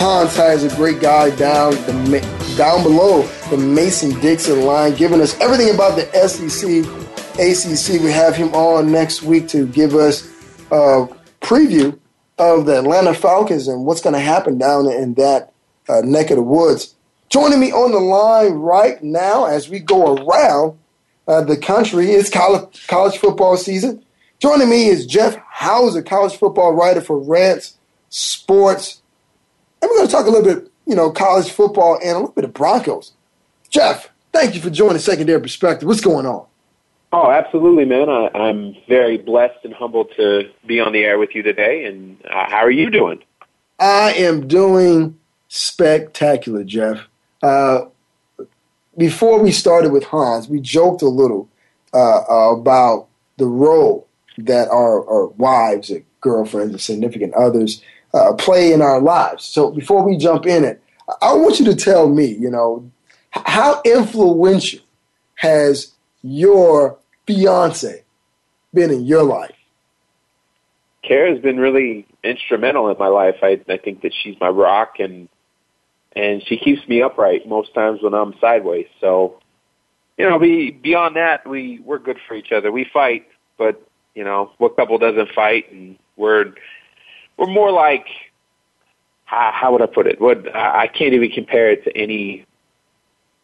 [0.00, 5.38] Hans is a great guy down the down below the Mason Dixon line, giving us
[5.40, 6.86] everything about the SEC,
[7.34, 8.02] ACC.
[8.02, 10.26] We have him on next week to give us
[10.70, 11.06] a
[11.42, 11.98] preview
[12.38, 15.52] of the Atlanta Falcons and what's going to happen down in that
[15.86, 16.94] uh, neck of the woods.
[17.28, 20.78] Joining me on the line right now as we go around
[21.28, 24.02] uh, the country is college, college football season.
[24.38, 27.76] Joining me is Jeff Hauser, college football writer for Rants
[28.08, 28.99] Sports.
[29.82, 32.32] And we're going to talk a little bit, you know, college football and a little
[32.32, 33.12] bit of Broncos.
[33.68, 35.86] Jeff, thank you for joining Secondary Perspective.
[35.86, 36.46] What's going on?
[37.12, 38.08] Oh, absolutely, man.
[38.08, 41.84] I, I'm very blessed and humbled to be on the air with you today.
[41.84, 43.22] And uh, how are you doing?
[43.78, 47.08] I am doing spectacular, Jeff.
[47.42, 47.86] Uh,
[48.96, 51.48] before we started with Hans, we joked a little
[51.92, 54.06] uh, about the role
[54.38, 57.82] that our, our wives, and girlfriends, and significant others
[58.14, 59.44] uh, play in our lives.
[59.44, 60.82] So before we jump in it,
[61.20, 62.90] I want you to tell me, you know,
[63.30, 64.80] how influential
[65.36, 65.92] has
[66.22, 68.04] your fiance
[68.74, 69.54] been in your life?
[71.02, 73.36] Kara has been really instrumental in my life.
[73.42, 75.28] I, I think that she's my rock and
[76.14, 78.88] and she keeps me upright most times when I'm sideways.
[79.00, 79.40] So,
[80.18, 82.72] you know, be, beyond that, we we're good for each other.
[82.72, 83.80] We fight, but
[84.14, 85.72] you know, what couple doesn't fight?
[85.72, 86.52] And we're
[87.40, 88.06] we're more like
[89.24, 90.20] how, how would I put it?
[90.20, 92.44] What I can't even compare it to any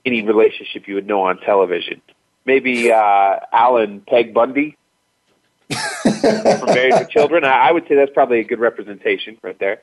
[0.04, 2.00] any relationship you would know on television.
[2.44, 4.76] Maybe uh, Alan Peg Bundy
[5.68, 7.44] from Married with Children.
[7.44, 9.82] I, I would say that's probably a good representation right there.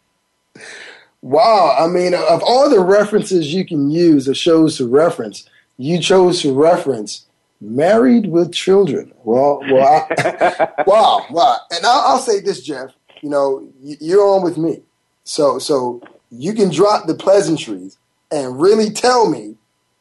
[1.22, 6.00] Wow, I mean, of all the references you can use or shows to reference, you
[6.00, 7.26] chose to reference
[7.60, 9.14] Married with Children.
[9.24, 11.58] Well, well, I, wow, wow.
[11.72, 12.94] And I'll, I'll say this, Jeff
[13.24, 14.82] you know, you're on with me.
[15.24, 17.98] So, so you can drop the pleasantries
[18.30, 19.56] and really tell me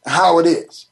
[0.05, 0.87] how it is.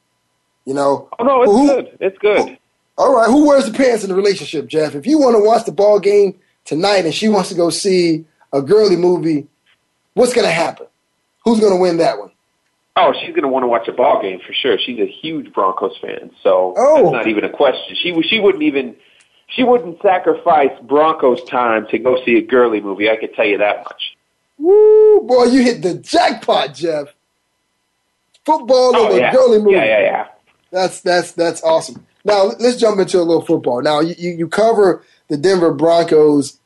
[0.65, 1.09] You know.
[1.19, 1.97] Oh no, it's who, good.
[1.99, 2.49] It's good.
[2.49, 2.57] Who,
[2.97, 4.95] all right, who wears the pants in the relationship, Jeff?
[4.95, 8.25] If you want to watch the ball game tonight and she wants to go see
[8.53, 9.47] a girly movie,
[10.13, 10.87] what's going to happen?
[11.43, 12.31] Who's going to win that one?
[12.95, 14.77] Oh, she's going to want to watch a ball game for sure.
[14.77, 17.03] She's a huge Broncos fan, so oh.
[17.03, 17.97] that's not even a question.
[18.01, 18.95] She she wouldn't even
[19.51, 23.09] she wouldn't sacrifice Broncos time to go see a girly movie.
[23.09, 24.17] I could tell you that much.
[24.57, 27.07] Woo, boy, you hit the jackpot, Jeff.
[28.45, 29.31] Football oh, over yeah.
[29.31, 29.71] girly movie.
[29.71, 30.27] Yeah, yeah, yeah.
[30.71, 32.05] That's that's that's awesome.
[32.23, 33.81] Now let's jump into a little football.
[33.81, 36.59] Now you you cover the Denver Broncos,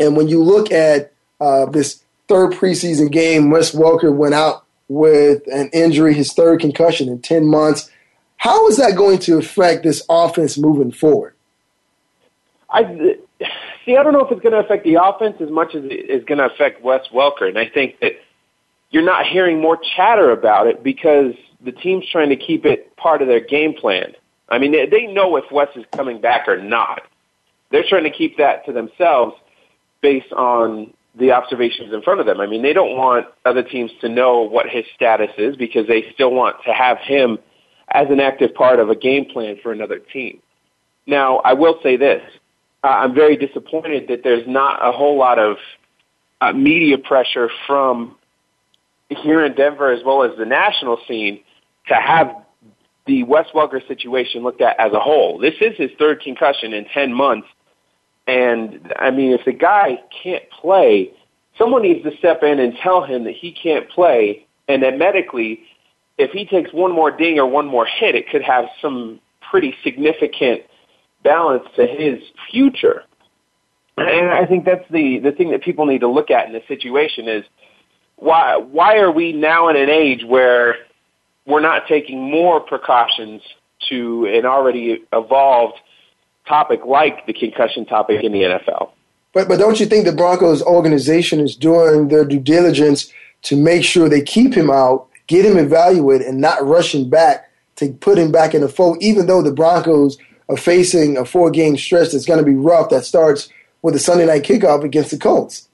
[0.00, 5.42] and when you look at uh, this third preseason game, Wes Welker went out with
[5.52, 7.90] an injury, his third concussion in 10 months.
[8.38, 11.34] How is that going to affect this offense moving forward?
[12.70, 12.82] I
[13.86, 13.96] see.
[13.96, 16.24] I don't know if it's going to affect the offense as much as it is
[16.24, 18.12] going to affect Wes Welker, and I think that
[18.90, 21.32] you're not hearing more chatter about it because
[21.64, 24.12] the team's trying to keep it part of their game plan.
[24.48, 27.02] I mean, they, they know if Wes is coming back or not.
[27.70, 29.34] They're trying to keep that to themselves
[30.00, 32.40] based on the observations in front of them.
[32.40, 36.04] I mean, they don't want other teams to know what his status is because they
[36.14, 37.38] still want to have him
[37.90, 40.40] as an active part of a game plan for another team.
[41.06, 42.22] Now, I will say this.
[42.84, 45.56] Uh, I'm very disappointed that there's not a whole lot of
[46.40, 48.16] uh, media pressure from
[49.08, 51.40] here in Denver as well as the national scene
[51.88, 52.30] to have
[53.06, 55.38] the Wes Welker situation looked at as a whole.
[55.38, 57.48] This is his third concussion in 10 months
[58.28, 61.10] and I mean, if the guy can't play,
[61.56, 65.60] someone needs to step in and tell him that he can't play, and that medically,
[66.18, 69.18] if he takes one more ding or one more hit, it could have some
[69.50, 70.62] pretty significant
[71.22, 73.04] balance to his future.
[73.96, 76.66] And I think that's the the thing that people need to look at in this
[76.68, 77.44] situation is
[78.16, 80.76] why why are we now in an age where
[81.46, 83.42] we're not taking more precautions
[83.88, 85.78] to an already evolved
[86.46, 88.90] topic like the concussion topic in the NFL.
[89.32, 93.84] But but don't you think the Broncos organization is doing their due diligence to make
[93.84, 98.32] sure they keep him out, get him evaluated, and not rushing back to put him
[98.32, 100.18] back in the fold, even though the Broncos
[100.48, 103.48] are facing a four game stretch that's going to be rough that starts
[103.82, 105.68] with a Sunday night kickoff against the Colts?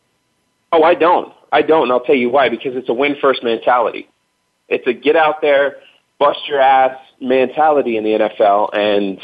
[0.73, 1.33] Oh, I don't.
[1.53, 4.09] I don't, and I'll tell you why, because it's a win first mentality.
[4.69, 5.77] It's a get out there,
[6.19, 9.21] bust your ass mentality in the NFL, and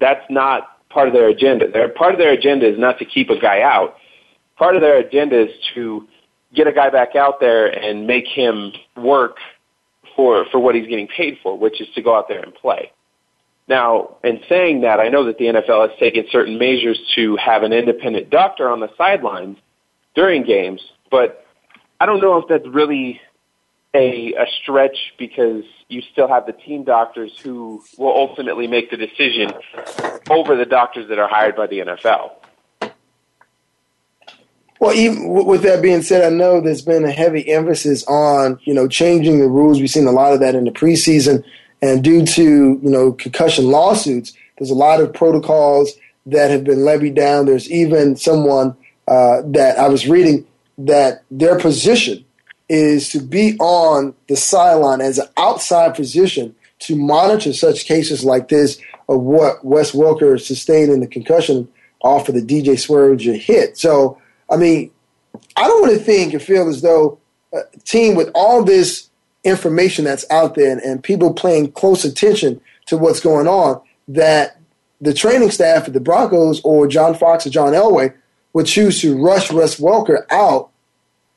[0.00, 1.70] that's not part of their agenda.
[1.70, 3.96] Their, part of their agenda is not to keep a guy out.
[4.56, 6.08] Part of their agenda is to
[6.52, 9.36] get a guy back out there and make him work
[10.16, 12.90] for for what he's getting paid for, which is to go out there and play.
[13.70, 17.62] Now, in saying that, I know that the NFL has taken certain measures to have
[17.62, 19.58] an independent doctor on the sidelines
[20.16, 21.46] during games, but
[22.00, 23.20] I don't know if that's really
[23.94, 28.96] a, a stretch because you still have the team doctors who will ultimately make the
[28.96, 29.52] decision
[30.28, 32.32] over the doctors that are hired by the NFL.
[34.80, 38.74] Well, even with that being said, I know there's been a heavy emphasis on you
[38.74, 39.78] know changing the rules.
[39.78, 41.44] We've seen a lot of that in the preseason,
[41.82, 45.92] and due to you know concussion lawsuits, there's a lot of protocols
[46.26, 47.46] that have been levied down.
[47.46, 48.76] There's even someone
[49.08, 50.46] uh, that I was reading
[50.78, 52.24] that their position
[52.68, 58.48] is to be on the sideline as an outside position to monitor such cases like
[58.48, 61.68] this of what Wes Welker sustained in the concussion
[62.02, 63.76] off of the DJ Swearinger hit.
[63.76, 64.90] So, I mean,
[65.56, 67.18] I don't want to think or feel as though
[67.52, 69.09] a team with all this
[69.44, 74.58] information that's out there and, and people paying close attention to what's going on that
[75.00, 78.14] the training staff at the Broncos or John Fox or John Elway
[78.52, 80.70] would choose to rush Wes Welker out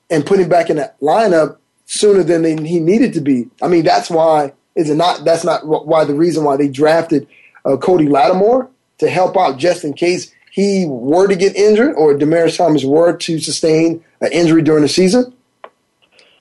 [0.09, 3.49] and put him back in that lineup sooner than they, he needed to be.
[3.61, 5.23] I mean, that's why is it not?
[5.23, 7.27] That's not why the reason why they drafted
[7.65, 12.13] uh, Cody Latimer to help out just in case he were to get injured or
[12.13, 15.33] Demaryius Thomas were to sustain an injury during the season.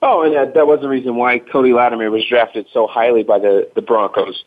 [0.02, 3.38] Oh, and that, that was the reason why Cody Latimer was drafted so highly by
[3.38, 4.44] the, the Broncos.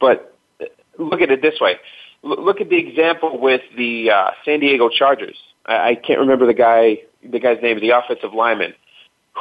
[0.00, 1.74] But uh, look at it this way.
[2.22, 5.36] look at the example with the uh, San Diego Chargers.
[5.66, 8.74] I, I can't remember the guy the guy's name, the offensive lineman,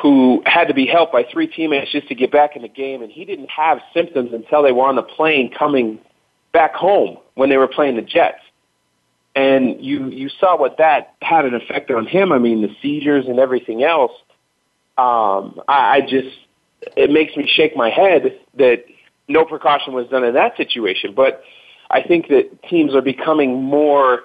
[0.01, 3.01] who had to be helped by three teammates just to get back in the game,
[3.01, 5.99] and he didn't have symptoms until they were on the plane coming
[6.53, 8.41] back home when they were playing the Jets.
[9.35, 12.31] And you you saw what that had an effect on him.
[12.31, 14.11] I mean, the seizures and everything else.
[15.01, 16.37] Um, I, I just
[16.97, 18.85] it makes me shake my head that
[19.27, 21.13] no precaution was done in that situation.
[21.15, 21.43] But
[21.89, 24.21] I think that teams are becoming more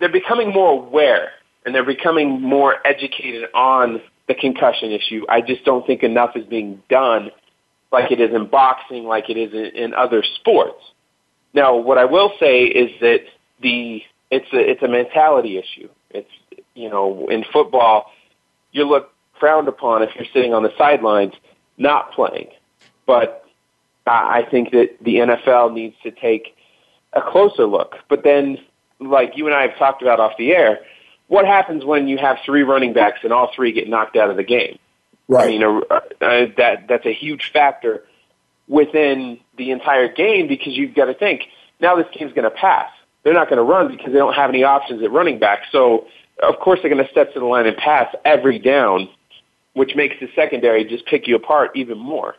[0.00, 1.30] they're becoming more aware
[1.64, 5.24] and they're becoming more educated on the concussion issue.
[5.28, 7.30] I just don't think enough is being done
[7.90, 10.82] like it is in boxing, like it is in, in other sports.
[11.52, 13.20] Now, what I will say is that
[13.62, 15.88] the it's a it's a mentality issue.
[16.10, 16.30] It's
[16.74, 18.10] you know in football,
[18.72, 21.34] you look frowned upon if you're sitting on the sidelines
[21.76, 22.48] not playing.
[23.06, 23.44] But
[24.06, 26.56] I think that the NFL needs to take
[27.12, 27.96] a closer look.
[28.08, 28.58] But then,
[29.00, 30.80] like you and I have talked about off the air,
[31.28, 34.36] what happens when you have three running backs and all three get knocked out of
[34.36, 34.78] the game?
[35.26, 35.44] Right.
[35.44, 36.00] I mean, uh, uh,
[36.58, 38.04] that that's a huge factor
[38.68, 41.42] within the entire game because you've got to think
[41.80, 42.90] now this team's going to pass.
[43.22, 45.62] They're not going to run because they don't have any options at running back.
[45.72, 46.06] So
[46.42, 49.08] of course they're going to step to the line and pass every down,
[49.74, 52.36] which makes the secondary just pick you apart even more.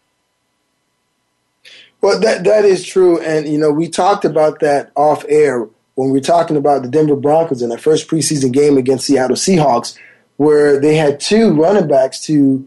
[2.02, 6.10] Well, that that is true, and you know we talked about that off air when
[6.10, 9.98] we were talking about the Denver Broncos in their first preseason game against Seattle Seahawks,
[10.38, 12.66] where they had two running backs to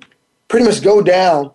[0.48, 1.52] pretty much go down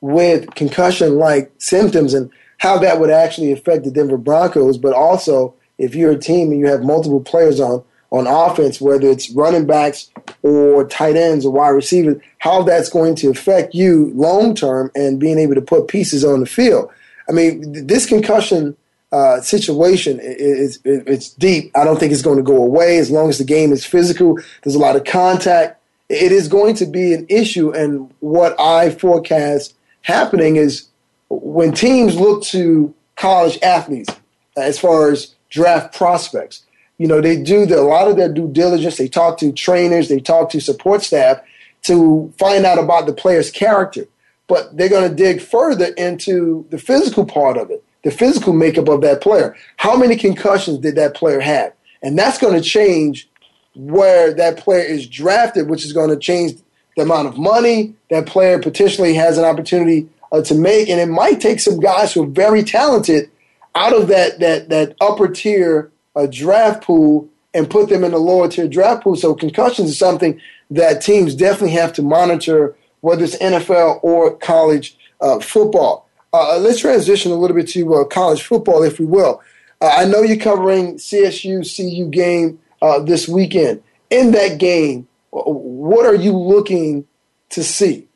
[0.00, 4.76] with concussion-like symptoms, and how that would actually affect the Denver Broncos.
[4.76, 9.08] But also, if you're a team and you have multiple players on on offense, whether
[9.08, 10.10] it's running backs
[10.42, 15.20] or tight ends or wide receivers, how that's going to affect you long term and
[15.20, 16.90] being able to put pieces on the field.
[17.28, 18.76] I mean, this concussion
[19.12, 21.70] uh, situation is, it's deep.
[21.76, 24.38] I don't think it's going to go away as long as the game is physical.
[24.62, 25.80] There's a lot of contact.
[26.08, 30.88] It is going to be an issue, and what I forecast happening is
[31.28, 34.12] when teams look to college athletes
[34.56, 36.64] as far as draft prospects
[37.00, 38.98] you know, they do the, a lot of their due diligence.
[38.98, 41.40] They talk to trainers, they talk to support staff
[41.84, 44.06] to find out about the player's character.
[44.48, 48.86] But they're going to dig further into the physical part of it, the physical makeup
[48.88, 49.56] of that player.
[49.78, 51.72] How many concussions did that player have?
[52.02, 53.30] And that's going to change
[53.74, 56.52] where that player is drafted, which is going to change
[56.96, 60.90] the amount of money that player potentially has an opportunity uh, to make.
[60.90, 63.30] And it might take some guys who are very talented
[63.74, 68.18] out of that that that upper tier a draft pool and put them in the
[68.18, 69.16] lower tier draft pool.
[69.16, 70.40] So concussions is something
[70.70, 76.08] that teams definitely have to monitor, whether it's NFL or college uh, football.
[76.32, 79.42] Uh, let's transition a little bit to uh, college football, if we will.
[79.80, 83.82] Uh, I know you're covering CSU CU game uh, this weekend.
[84.10, 87.06] In that game, what are you looking
[87.50, 88.06] to see?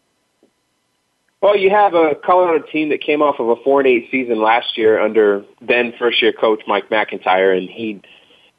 [1.44, 4.40] Well, you have a Colorado team that came off of a four and eight season
[4.40, 8.00] last year under then first year coach Mike MacIntyre, and he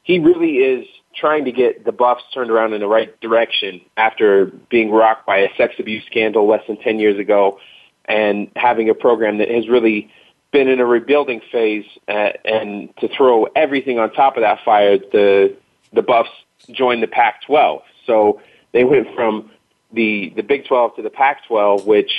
[0.04, 4.46] he really is trying to get the Buffs turned around in the right direction after
[4.70, 7.58] being rocked by a sex abuse scandal less than ten years ago,
[8.04, 10.08] and having a program that has really
[10.52, 11.86] been in a rebuilding phase.
[12.06, 15.56] Uh, and to throw everything on top of that fire, the
[15.92, 16.30] the Buffs
[16.70, 19.50] joined the Pac-12, so they went from
[19.92, 22.12] the the Big 12 to the Pac-12, which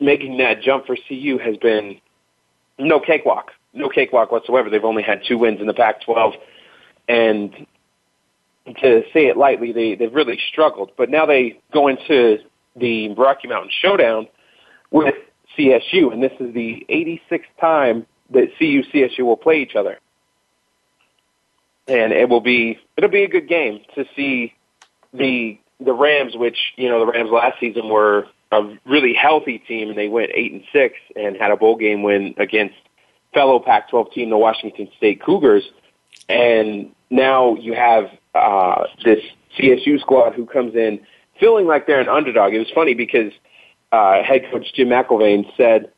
[0.00, 2.00] making that jump for CU has been
[2.78, 4.70] no cakewalk, no cakewalk whatsoever.
[4.70, 6.34] They've only had two wins in the Pac-12,
[7.08, 7.66] and
[8.80, 10.92] to say it lightly, they they've really struggled.
[10.96, 12.38] But now they go into
[12.76, 14.28] the Rocky Mountain Showdown
[14.90, 15.14] with
[15.56, 19.98] CSU, and this is the 86th time that CU CSU will play each other,
[21.86, 24.54] and it will be it'll be a good game to see
[25.12, 29.90] the the Rams, which you know the Rams last season were a really healthy team,
[29.90, 32.76] and they went eight and six and had a bowl game win against
[33.34, 35.64] fellow Pac-12 team, the Washington State Cougars.
[36.28, 39.22] And now you have uh, this
[39.58, 41.00] CSU squad who comes in
[41.38, 42.54] feeling like they're an underdog.
[42.54, 43.32] It was funny because
[43.92, 45.92] uh, head coach Jim McElwain said,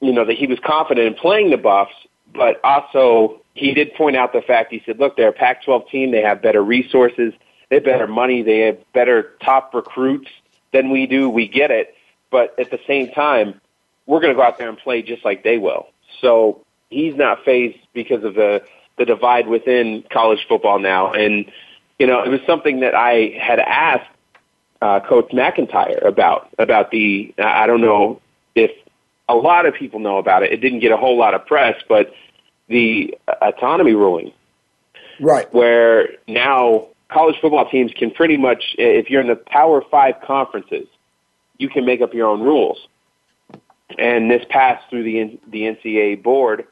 [0.00, 1.94] you know, that he was confident in playing the Buffs,
[2.34, 6.10] but also he did point out the fact he said, look, they're a Pac-12 team.
[6.10, 7.32] They have better resources.
[7.70, 8.42] They have better money.
[8.42, 10.28] They have better top recruits
[10.74, 11.30] than we do.
[11.30, 11.94] We get it.
[12.30, 13.60] But at the same time,
[14.04, 15.86] we're going to go out there and play just like they will.
[16.20, 16.60] So
[16.90, 18.62] he's not phased because of the,
[18.98, 21.12] the divide within college football now.
[21.12, 21.50] And,
[21.98, 24.10] you know, it was something that I had asked
[24.82, 28.20] uh, Coach MacIntyre about, about the, I don't know
[28.54, 28.72] if
[29.28, 30.52] a lot of people know about it.
[30.52, 32.12] It didn't get a whole lot of press, but
[32.68, 34.32] the autonomy ruling.
[35.20, 35.52] Right.
[35.54, 40.86] Where now college football teams can pretty much, if you're in the Power Five conferences,
[41.56, 42.88] you can make up your own rules.
[43.96, 46.66] And this passed through the the NCAA board,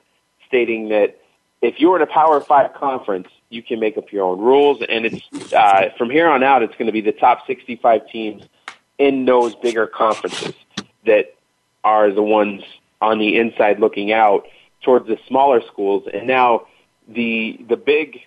[0.48, 1.18] stating that
[1.62, 5.06] if you're in a Power Five conference, you can make up your own rules, and
[5.06, 8.42] it's uh, from here on out, it's going to be the top 65 teams
[8.98, 10.54] in those bigger conferences
[11.06, 11.34] that
[11.84, 12.62] are the ones
[13.00, 14.46] on the inside looking out
[14.82, 16.08] towards the smaller schools.
[16.12, 16.66] And now
[17.06, 18.20] the the big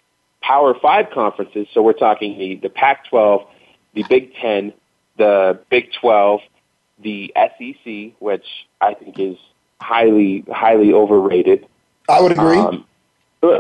[0.46, 1.68] Power Five conferences.
[1.74, 3.48] So we're talking the, the Pac-12,
[3.94, 4.74] the Big Ten,
[5.18, 6.42] the Big 12,
[7.04, 8.46] the SEC, which
[8.82, 9.38] I think is
[9.82, 11.68] highly, highly overrated.
[12.08, 12.58] I would agree.
[12.58, 12.86] Um,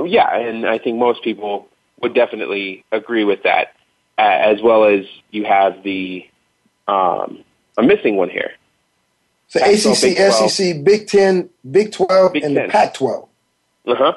[0.06, 1.68] yeah, and I think most people
[2.02, 3.74] would definitely agree with that.
[4.18, 6.26] As well as you have the
[6.88, 7.44] um,
[7.78, 8.52] I'm missing one here.
[9.48, 12.68] So ACC, SEC, Big Ten, Big Twelve, Big and 10.
[12.68, 13.28] the Pac twelve.
[13.86, 14.14] Uh huh.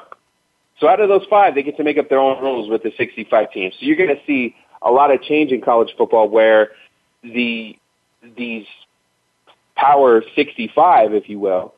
[0.79, 2.91] So out of those five, they get to make up their own rules with the
[2.97, 3.73] 65 teams.
[3.79, 6.69] So you're going to see a lot of change in college football where
[7.23, 7.77] the
[8.37, 8.65] these
[9.75, 11.73] power 65, if you will,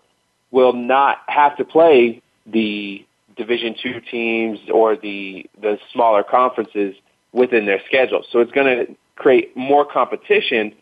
[0.52, 3.06] will not have to play the
[3.38, 6.96] Division two teams or the the smaller conferences
[7.32, 8.24] within their schedule.
[8.32, 10.74] So it's going to create more competition,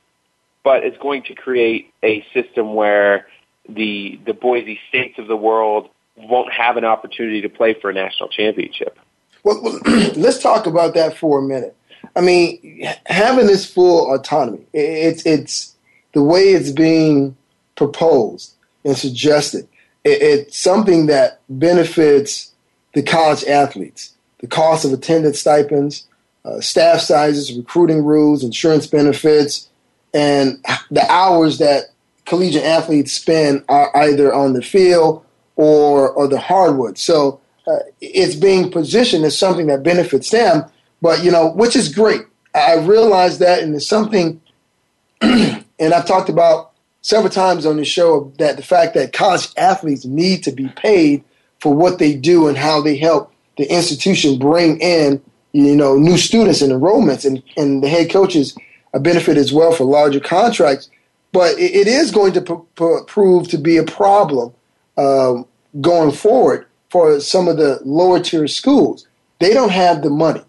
[0.63, 3.27] but it's going to create a system where
[3.69, 5.89] the the Boise States of the world
[6.27, 8.97] won't have an opportunity to play for a national championship.
[9.43, 9.79] Well, well
[10.15, 11.75] let's talk about that for a minute.
[12.15, 15.75] I mean, having this full autonomy, it's it's
[16.13, 17.35] the way it's being
[17.75, 18.53] proposed
[18.83, 19.67] and suggested.
[20.03, 22.53] it's something that benefits
[22.93, 24.13] the college athletes.
[24.39, 26.07] The cost of attendance stipends,
[26.45, 29.69] uh, staff sizes, recruiting rules, insurance benefits,
[30.13, 31.85] and the hours that
[32.25, 35.25] collegiate athletes spend are either on the field
[35.59, 36.97] or or the hardwood.
[36.97, 40.63] So uh, it's being positioned as something that benefits them,
[41.01, 42.21] but you know, which is great.
[42.55, 44.41] I realize that, and it's something,
[45.21, 50.05] and I've talked about several times on the show that the fact that college athletes
[50.05, 51.25] need to be paid
[51.59, 56.17] for what they do and how they help the institution bring in you know new
[56.17, 58.57] students and enrollments, and and the head coaches
[58.93, 60.89] a benefit as well for larger contracts.
[61.33, 64.53] But it, it is going to p- p- prove to be a problem
[64.99, 65.45] um,
[65.81, 69.07] going forward for some of the lower tier schools.
[69.39, 70.41] They don't have the money.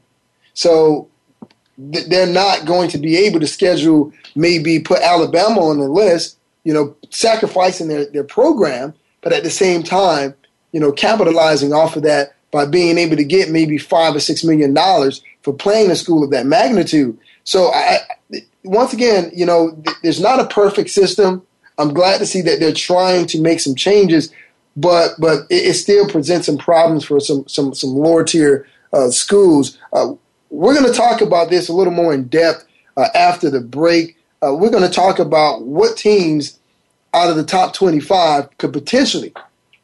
[0.55, 1.09] So
[1.93, 6.39] th- they're not going to be able to schedule, maybe put Alabama on the list,
[6.65, 10.35] you know, sacrificing their, their program, but at the same time,
[10.73, 14.43] you know, capitalizing off of that by being able to get maybe five or six
[14.45, 17.17] million dollars for playing a school of that magnitude.
[17.45, 17.99] So I,
[18.65, 21.43] once again, you know, th- there's not a perfect system.
[21.79, 24.33] I'm glad to see that they're trying to make some changes,
[24.77, 29.11] but but it, it still presents some problems for some some some lower tier uh,
[29.11, 29.79] schools.
[29.93, 30.15] Uh,
[30.51, 32.67] we're going to talk about this a little more in depth
[32.97, 34.17] uh, after the break.
[34.43, 36.59] Uh, we're going to talk about what teams
[37.15, 39.33] out of the top 25 could potentially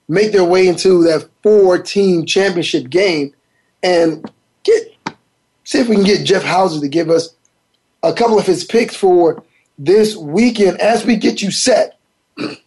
[0.08, 3.34] make their way into that four team championship game
[3.82, 4.30] and
[4.62, 5.16] get
[5.64, 7.34] see if we can get Jeff Hauser to give us
[8.02, 9.42] a couple of his picks for
[9.78, 11.98] this weekend as we get you set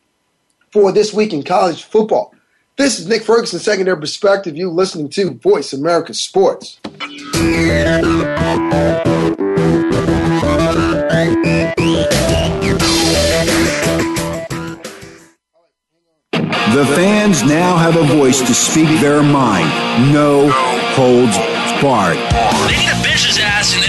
[0.72, 2.34] for this week in college football.
[2.78, 4.56] This is Nick Ferguson, Secondary Perspective.
[4.56, 6.80] You listening to Voice America Sports.
[16.72, 19.68] The fans now have a voice to speak their mind.
[20.14, 20.50] No
[20.96, 21.36] holds
[21.82, 22.18] barred.
[22.70, 23.89] They need to bench his ass and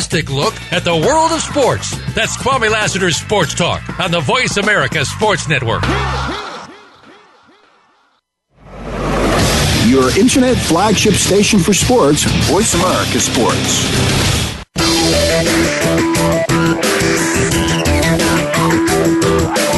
[0.29, 1.91] look at the world of sports.
[2.13, 5.83] That's Kwame Lassiter's Sports Talk on the Voice America Sports Network.
[9.87, 13.87] Your internet flagship station for sports, Voice America Sports.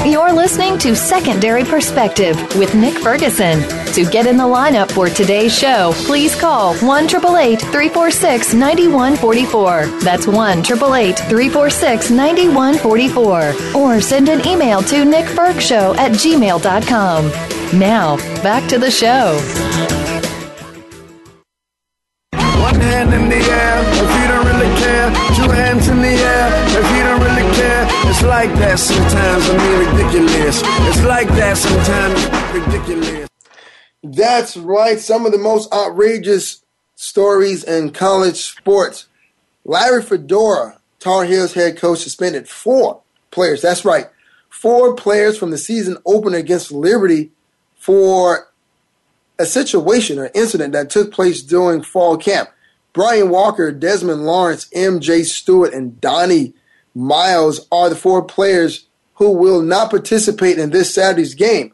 [0.06, 3.62] You're listening to Secondary Perspective with Nick Ferguson.
[3.94, 9.86] To get in the lineup for today's show, please call 1 346 9144.
[10.02, 13.54] That's 1 346 9144.
[13.82, 17.80] Or send an email to nickfergshow at gmail.com.
[17.80, 19.93] Now, back to the show.
[31.56, 33.30] Sometimes, ridiculous.
[34.04, 35.00] That's right.
[35.00, 36.64] Some of the most outrageous
[36.96, 39.08] stories in college sports.
[39.64, 43.62] Larry Fedora, Tar Heels head coach, suspended four players.
[43.62, 44.08] That's right.
[44.50, 47.32] Four players from the season opener against Liberty
[47.76, 48.52] for
[49.38, 52.50] a situation or incident that took place during fall camp.
[52.94, 56.54] Brian Walker, Desmond Lawrence, MJ Stewart, and Donnie
[56.96, 58.88] Miles are the four players
[59.24, 61.74] who will not participate in this Saturday's game.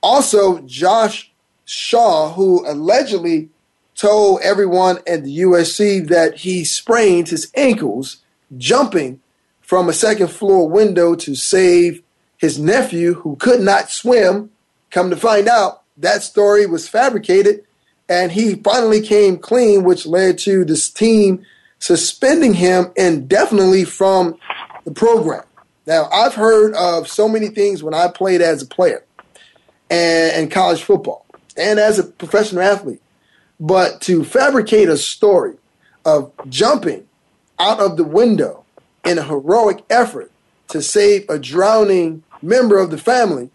[0.00, 1.32] Also, Josh
[1.64, 3.48] Shaw, who allegedly
[3.96, 8.18] told everyone at the USC that he sprained his ankles
[8.56, 9.20] jumping
[9.60, 12.00] from a second floor window to save
[12.36, 14.50] his nephew who could not swim.
[14.90, 17.64] Come to find out, that story was fabricated
[18.08, 21.44] and he finally came clean, which led to this team
[21.80, 24.36] suspending him indefinitely from
[24.84, 25.44] the program.
[25.86, 29.04] Now, I've heard of so many things when I played as a player
[29.90, 31.26] and in college football
[31.56, 33.02] and as a professional athlete,
[33.60, 35.56] but to fabricate a story
[36.04, 37.06] of jumping
[37.58, 38.64] out of the window
[39.04, 40.30] in a heroic effort
[40.68, 43.50] to save a drowning member of the family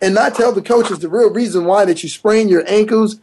[0.00, 3.16] and not tell the coaches the real reason why that you sprain your ankles.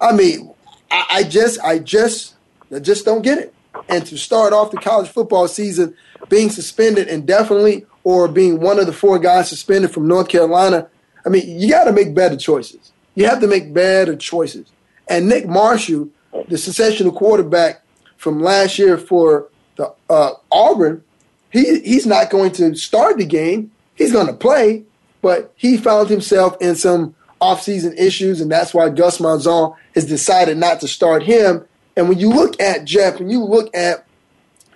[0.00, 0.54] I mean,
[0.90, 2.34] I, I just, I just,
[2.74, 3.53] I just don't get it.
[3.88, 5.94] And to start off the college football season
[6.28, 10.88] being suspended indefinitely or being one of the four guys suspended from North Carolina,
[11.24, 12.92] I mean, you got to make better choices.
[13.14, 14.66] You have to make better choices.
[15.08, 16.08] And Nick Marshall,
[16.48, 17.82] the sensational quarterback
[18.16, 21.02] from last year for the uh, Auburn,
[21.50, 23.70] he he's not going to start the game.
[23.94, 24.84] He's going to play,
[25.22, 30.58] but he found himself in some offseason issues, and that's why Gus Malzahn has decided
[30.58, 31.64] not to start him.
[31.96, 34.06] And when you look at Jeff, when you look at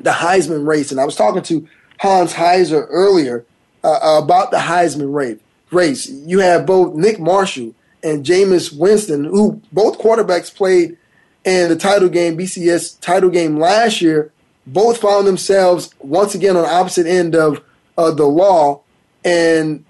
[0.01, 3.45] the Heisman race, and I was talking to Hans Heiser earlier
[3.83, 5.39] uh, about the Heisman race.
[5.71, 6.09] Race.
[6.09, 10.97] You have both Nick Marshall and Jameis Winston, who both quarterbacks played
[11.45, 14.33] in the title game, BCS title game last year.
[14.67, 17.63] Both found themselves once again on the opposite end of
[17.99, 18.81] uh, the law,
[19.25, 19.85] and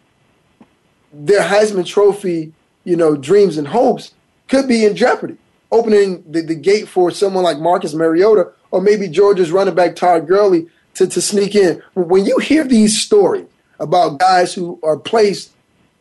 [1.12, 2.52] their Heisman Trophy,
[2.84, 4.14] you know, dreams and hopes
[4.48, 5.36] could be in jeopardy.
[5.70, 10.26] Opening the, the gate for someone like Marcus Mariota or maybe Georgia's running back Todd
[10.26, 11.82] Gurley to, to sneak in.
[11.94, 13.46] When you hear these stories
[13.78, 15.52] about guys who are placed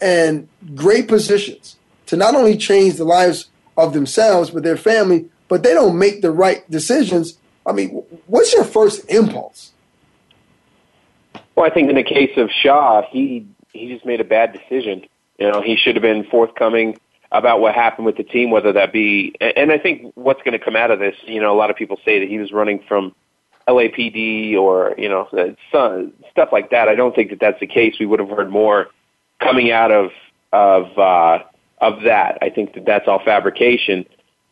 [0.01, 1.75] in great positions
[2.07, 6.21] to not only change the lives of themselves but their family, but they don't make
[6.21, 7.37] the right decisions.
[7.65, 7.89] I mean,
[8.27, 9.71] what's your first impulse?
[11.55, 15.05] Well, I think in the case of Shaw, he he just made a bad decision.
[15.37, 16.97] You know, he should have been forthcoming
[17.31, 20.63] about what happened with the team, whether that be, and I think what's going to
[20.63, 22.83] come out of this, you know, a lot of people say that he was running
[22.87, 23.13] from
[23.67, 25.27] LAPD or, you know,
[25.69, 26.87] stuff like that.
[26.87, 27.95] I don't think that that's the case.
[27.99, 28.87] We would have heard more
[29.39, 30.11] coming out of,
[30.53, 31.43] of, uh,
[31.79, 32.37] of that.
[32.41, 34.05] I think that that's all fabrication.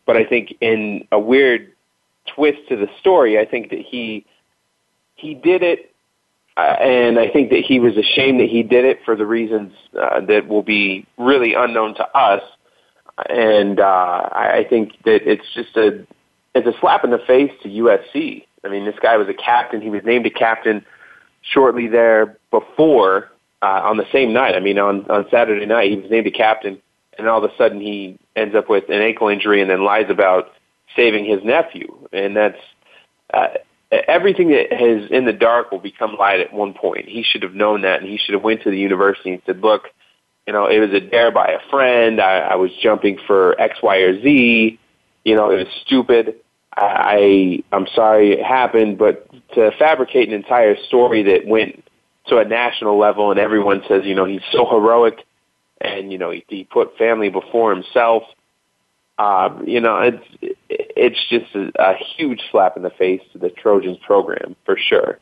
[0.04, 1.72] But I think in a weird
[2.34, 4.26] twist to the story, I think that he,
[5.14, 5.92] he did it
[6.56, 9.72] uh, and I think that he was ashamed that he did it for the reasons
[9.98, 12.42] uh, that will be really unknown to us.
[13.18, 16.06] And uh, I, think that it's just a
[16.54, 18.44] it's a slap in the face to USC.
[18.62, 19.80] I mean, this guy was a captain.
[19.80, 20.84] He was named a captain
[21.40, 23.30] shortly there before
[23.62, 24.54] uh, on the same night.
[24.54, 26.80] I mean, on on Saturday night, he was named a captain,
[27.16, 30.10] and all of a sudden he ends up with an ankle injury and then lies
[30.10, 30.52] about
[30.94, 32.08] saving his nephew.
[32.12, 32.60] And that's
[33.32, 33.48] uh,
[33.90, 37.08] everything that is in the dark will become light at one point.
[37.08, 39.60] He should have known that, and he should have went to the university and said,
[39.60, 39.84] "Look,
[40.46, 42.20] you know, it was a dare by a friend.
[42.20, 44.78] I, I was jumping for X, Y, or Z.
[45.24, 46.36] You know, it was stupid.
[46.72, 51.82] I I'm sorry it happened, but to fabricate an entire story that went
[52.26, 55.24] to a national level and everyone says, you know, he's so heroic,
[55.80, 58.24] and you know, he, he put family before himself."
[59.18, 63.48] Um, you know, it's it's just a, a huge slap in the face to the
[63.48, 65.18] Trojans program for sure.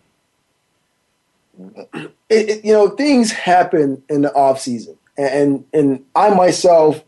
[1.93, 7.03] It, it, you know, things happen in the off season, and and I myself,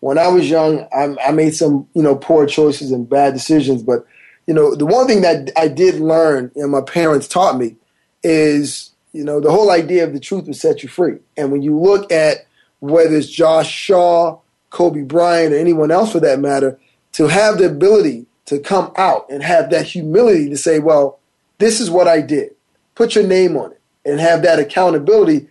[0.00, 3.82] when I was young, I, I made some you know poor choices and bad decisions.
[3.82, 4.06] But
[4.46, 7.76] you know, the one thing that I did learn, and my parents taught me,
[8.22, 11.18] is you know the whole idea of the truth will set you free.
[11.36, 12.46] And when you look at
[12.80, 14.38] whether it's Josh Shaw
[14.70, 16.78] Kobe Bryant or anyone else for that matter,
[17.12, 21.20] to have the ability to come out and have that humility to say, well,
[21.58, 22.54] this is what I did.
[22.94, 25.48] Put your name on it and have that accountability.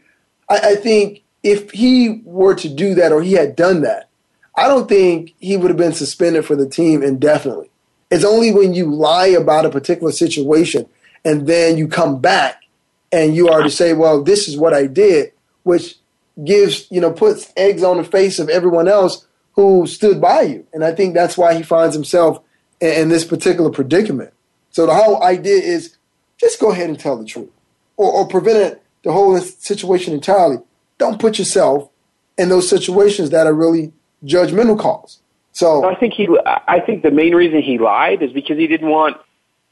[0.50, 4.10] I, I think if he were to do that or he had done that,
[4.56, 7.72] I don't think he would have been suspended for the team indefinitely.
[8.12, 10.88] It's only when you lie about a particular situation
[11.26, 12.64] and then you come back
[13.12, 15.32] and you are to say, well, this is what I did,
[15.64, 15.96] which
[16.44, 20.68] gives, you know, puts eggs on the face of everyone else who stood by you.
[20.74, 22.42] And I think that's why he finds himself
[22.80, 24.34] in, this particular predicament.
[24.70, 25.98] So the whole idea is
[26.38, 27.50] just go ahead and tell the truth
[27.98, 30.60] or, or prevent the whole situation entirely.
[31.00, 31.90] Don't put yourself
[32.38, 33.92] in those situations that are really
[34.24, 35.20] judgmental calls.
[35.52, 38.90] So I think he, I think the main reason he lied is because he didn't
[38.90, 39.18] want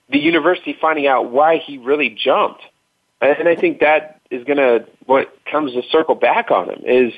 [0.09, 2.61] the university finding out why he really jumped.
[3.21, 7.13] And I think that is going to, what comes to circle back on him is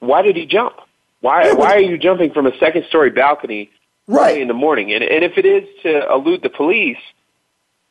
[0.00, 0.74] why did he jump?
[1.20, 3.70] Why, why are you jumping from a second story balcony
[4.06, 4.92] right in the morning?
[4.92, 6.98] And, and if it is to elude the police,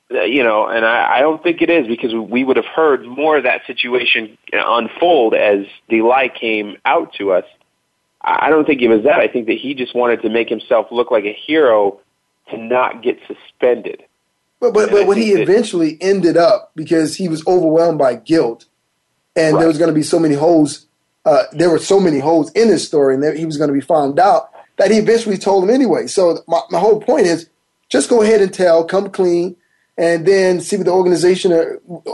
[0.10, 3.38] you know, and I, I don't think it is because we would have heard more
[3.38, 7.46] of that situation unfold as the lie came out to us.
[8.22, 9.20] I don't think it was that.
[9.20, 12.00] I think that he just wanted to make himself look like a hero
[12.50, 14.04] to not get suspended.
[14.60, 18.66] But but, but what he eventually ended up because he was overwhelmed by guilt,
[19.36, 19.60] and right.
[19.60, 20.88] there was going to be so many holes.
[21.24, 23.74] Uh, there were so many holes in his story, and there, he was going to
[23.74, 26.08] be found out that he eventually told him anyway.
[26.08, 27.50] So my, my whole point is,
[27.90, 29.56] just go ahead and tell, come clean,
[29.98, 32.10] and then see what the organization uh,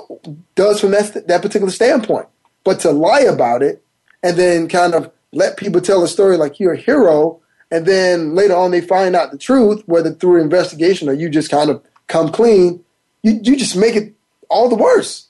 [0.56, 2.28] does from that that particular standpoint.
[2.64, 3.84] But to lie about it
[4.24, 7.40] and then kind of let people tell a story like you're a hero,
[7.72, 11.50] and then later on they find out the truth, whether through investigation or you just
[11.50, 12.84] kind of come clean,
[13.24, 14.14] you you just make it
[14.50, 15.28] all the worse.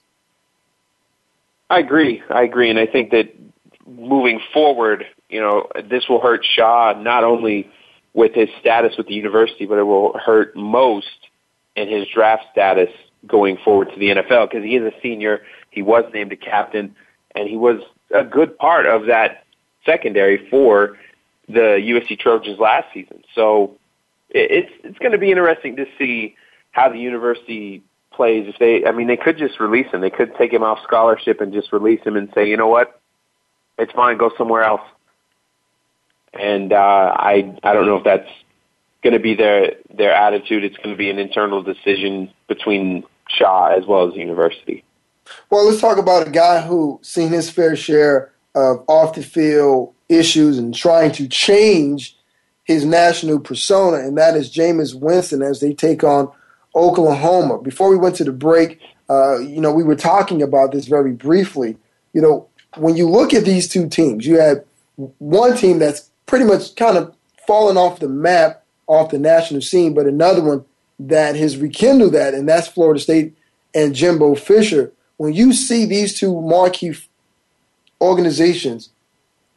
[1.70, 2.22] I agree.
[2.30, 3.34] I agree, and I think that
[3.86, 7.70] moving forward, you know, this will hurt Shaw not only
[8.14, 11.08] with his status with the university, but it will hurt most
[11.76, 12.90] in his draft status
[13.28, 15.42] going forward to the NFL because he is a senior.
[15.70, 16.96] He was named a captain,
[17.36, 17.82] and he was
[18.14, 19.46] a good part of that
[19.86, 20.98] secondary for
[21.48, 23.24] the USC Trojans last season.
[23.36, 23.78] So
[24.30, 26.36] it's it's going to be interesting to see
[26.72, 28.48] how the university plays.
[28.48, 30.02] If they, I mean, they could just release him.
[30.02, 33.00] They could take him off scholarship and just release him and say, you know what,
[33.78, 34.82] it's fine, go somewhere else.
[36.34, 38.30] And uh, I I don't know if that's
[39.04, 40.64] going to be their their attitude.
[40.64, 44.84] It's going to be an internal decision between Shaw as well as the university.
[45.50, 49.94] Well, let's talk about a guy who seen his fair share of off the field
[50.10, 52.18] issues and trying to change
[52.64, 56.32] his national persona, and that is Jameis Winston as they take on
[56.76, 57.60] Oklahoma.
[57.60, 58.80] Before we went to the break,
[59.10, 61.78] uh, you know, we were talking about this very briefly.
[62.14, 62.48] You know,
[62.78, 64.64] when you look at these two teams, you have
[65.18, 67.16] one team that's pretty much kind of
[67.48, 70.66] fallen off the map, off the national scene, but another one
[71.00, 73.36] that has rekindled that, and that's Florida State
[73.74, 74.92] and Jimbo Fisher.
[75.18, 76.96] When you see these two marquee
[78.00, 78.90] organizations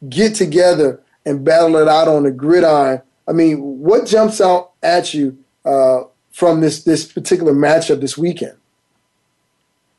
[0.07, 5.13] get together and battle it out on the gridiron, I mean, what jumps out at
[5.13, 8.55] you uh, from this this particular matchup this weekend?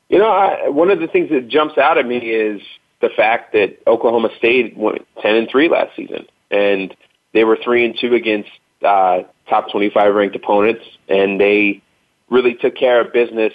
[0.09, 2.61] You know, I, one of the things that jumps out at me is
[3.01, 6.95] the fact that Oklahoma State went ten and three last season, and
[7.33, 8.49] they were three and two against
[8.87, 11.81] uh, top twenty-five ranked opponents, and they
[12.29, 13.53] really took care of business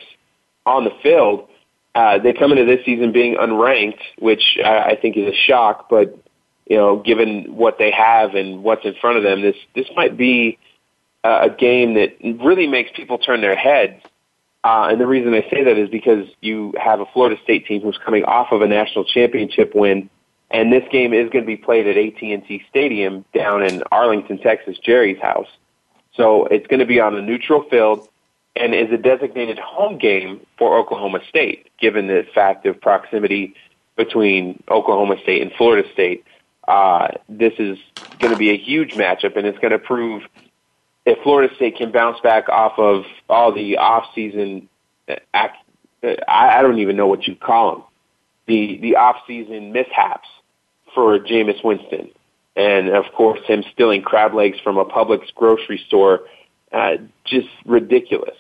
[0.66, 1.48] on the field.
[1.94, 5.88] Uh, they come into this season being unranked, which I, I think is a shock.
[5.90, 6.16] But
[6.66, 10.16] you know, given what they have and what's in front of them, this this might
[10.16, 10.58] be
[11.24, 14.02] uh, a game that really makes people turn their heads.
[14.64, 17.82] Uh, and the reason I say that is because you have a Florida State team
[17.82, 20.08] who's coming off of a national championship win,
[20.53, 24.78] and this game is going to be played at AT&T Stadium down in Arlington, Texas,
[24.78, 25.48] Jerry's house.
[26.14, 28.09] So it's going to be on a neutral field
[28.55, 33.55] and is a designated home game for Oklahoma State, given the fact of proximity
[33.96, 36.24] between Oklahoma State and Florida State.
[36.68, 37.78] Uh, this is
[38.18, 40.22] going to be a huge matchup, and it's going to prove
[41.07, 44.68] if Florida State can bounce back off of all the off-season,
[45.32, 45.57] act,
[46.28, 47.84] I don't even know what you call them,
[48.46, 50.28] the the off-season mishaps
[50.95, 52.11] for Jameis Winston,
[52.57, 56.20] and of course him stealing crab legs from a Publix grocery store,
[56.72, 58.36] uh, just ridiculous.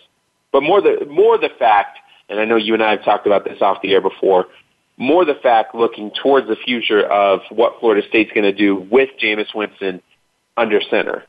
[0.52, 1.98] But more the more the fact,
[2.28, 4.46] and I know you and I have talked about this off the air before.
[4.98, 9.08] More the fact looking towards the future of what Florida State's going to do with
[9.20, 10.02] Jameis Winston
[10.56, 11.24] under center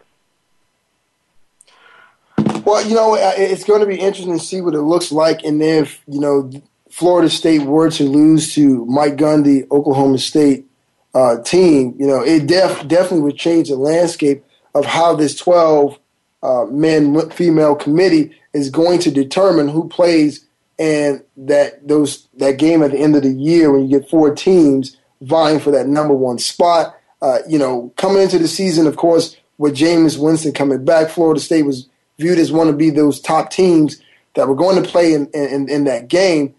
[2.66, 5.62] well, you know, it's going to be interesting to see what it looks like, and
[5.62, 6.50] if you know
[6.90, 10.66] Florida State were to lose to Mike Gundy, Oklahoma State
[11.14, 14.44] uh, team, you know, it def- definitely would change the landscape
[14.74, 16.00] of how this twelve
[16.42, 20.46] uh, men female committee is going to determine who plays
[20.80, 24.34] and that those that game at the end of the year when you get four
[24.34, 26.96] teams vying for that number one spot.
[27.22, 31.40] Uh, you know, coming into the season, of course, with Jameis Winston coming back, Florida
[31.40, 31.88] State was
[32.20, 34.02] viewed as one of be those top teams
[34.36, 36.54] that were going to play in, in, in that game.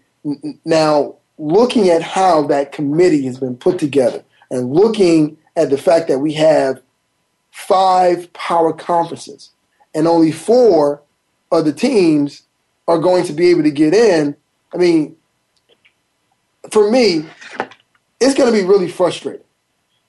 [0.63, 6.07] Now, looking at how that committee has been put together and looking at the fact
[6.07, 6.81] that we have
[7.51, 9.51] five power conferences
[9.93, 11.01] and only four
[11.51, 12.43] of the teams
[12.87, 14.35] are going to be able to get in,
[14.73, 15.15] I mean,
[16.69, 17.25] for me,
[18.19, 19.45] it's going to be really frustrating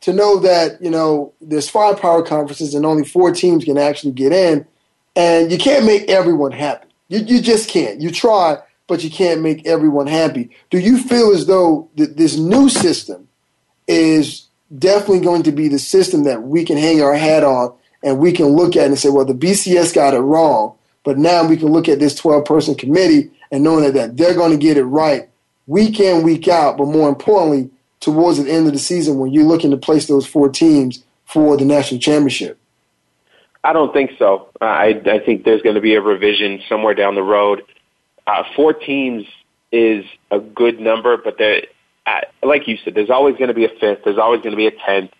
[0.01, 4.13] to know that, you know, there's five power conferences and only four teams can actually
[4.13, 4.67] get in,
[5.15, 6.89] and you can't make everyone happy.
[7.09, 8.01] You, you just can't.
[8.01, 10.51] You try, but you can't make everyone happy.
[10.71, 13.26] Do you feel as though th- this new system
[13.87, 17.73] is definitely going to be the system that we can hang our hat on
[18.03, 20.75] and we can look at and say, well, the BCS got it wrong,
[21.05, 24.35] but now we can look at this 12 person committee and knowing that, that they're
[24.35, 25.29] going to get it right
[25.67, 27.71] week in, week out, but more importantly,
[28.01, 31.57] towards the end of the season when you're looking to place those four teams for
[31.57, 32.59] the national championship?
[33.65, 34.49] I don't think so.
[34.61, 37.63] I, I think there's going to be a revision somewhere down the road.
[38.27, 39.27] Uh, four teams
[39.73, 41.63] is a good number, but there,
[42.43, 44.05] like you said, there's always going to be a fifth.
[44.05, 45.11] There's always going to be a tenth.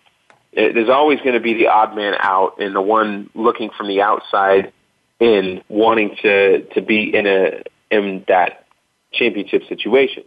[0.55, 3.87] Uh, there's always going to be the odd man out and the one looking from
[3.87, 4.71] the outside
[5.19, 8.65] in, wanting to to be in a in that
[9.11, 10.23] championship situation.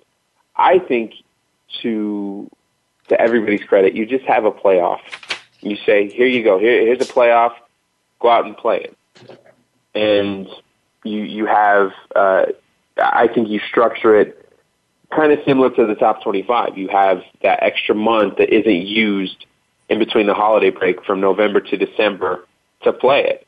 [0.56, 1.14] I think
[1.82, 2.50] to
[3.08, 5.00] to everybody's credit, you just have a playoff.
[5.60, 7.52] You say, here you go, here, here's a playoff,
[8.18, 8.96] go out and play it.
[9.94, 10.48] And
[11.04, 12.46] you you have, uh,
[12.98, 14.39] I think you structure it
[15.14, 16.78] kind of similar to the top 25.
[16.78, 19.46] You have that extra month that isn't used
[19.88, 22.46] in between the holiday break from November to December
[22.82, 23.46] to play it.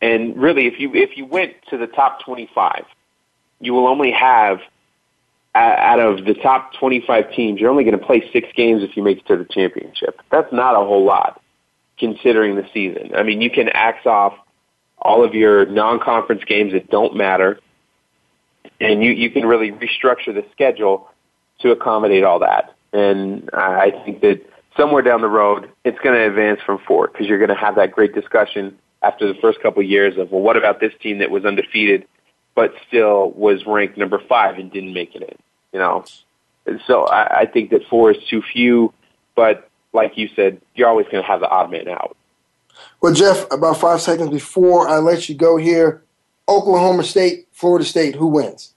[0.00, 2.84] And really, if you if you went to the top 25,
[3.60, 4.60] you will only have
[5.54, 9.02] out of the top 25 teams, you're only going to play six games if you
[9.02, 10.20] make it to the championship.
[10.30, 11.42] That's not a whole lot
[11.98, 13.14] considering the season.
[13.14, 14.34] I mean, you can axe off
[14.98, 17.58] all of your non-conference games that don't matter,
[18.82, 21.08] and you, you can really restructure the schedule
[21.60, 22.74] to accommodate all that.
[22.92, 24.44] And I think that
[24.76, 27.76] somewhere down the road, it's going to advance from four because you're going to have
[27.76, 31.18] that great discussion after the first couple of years of, well, what about this team
[31.18, 32.06] that was undefeated
[32.54, 35.36] but still was ranked number five and didn't make it in.
[35.72, 36.04] You know,
[36.66, 38.92] and so I, I think that four is too few.
[39.34, 42.16] But like you said, you're always going to have the odd man out.
[43.00, 46.02] Well, Jeff, about five seconds before I let you go here,
[46.48, 48.71] Oklahoma State, Florida State, who wins?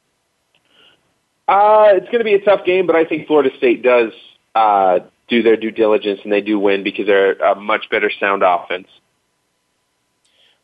[1.48, 4.12] Uh, it's going to be a tough game, but I think Florida State does
[4.56, 8.44] uh, do their due diligence and they do win because they're a much better sound
[8.44, 8.88] offense.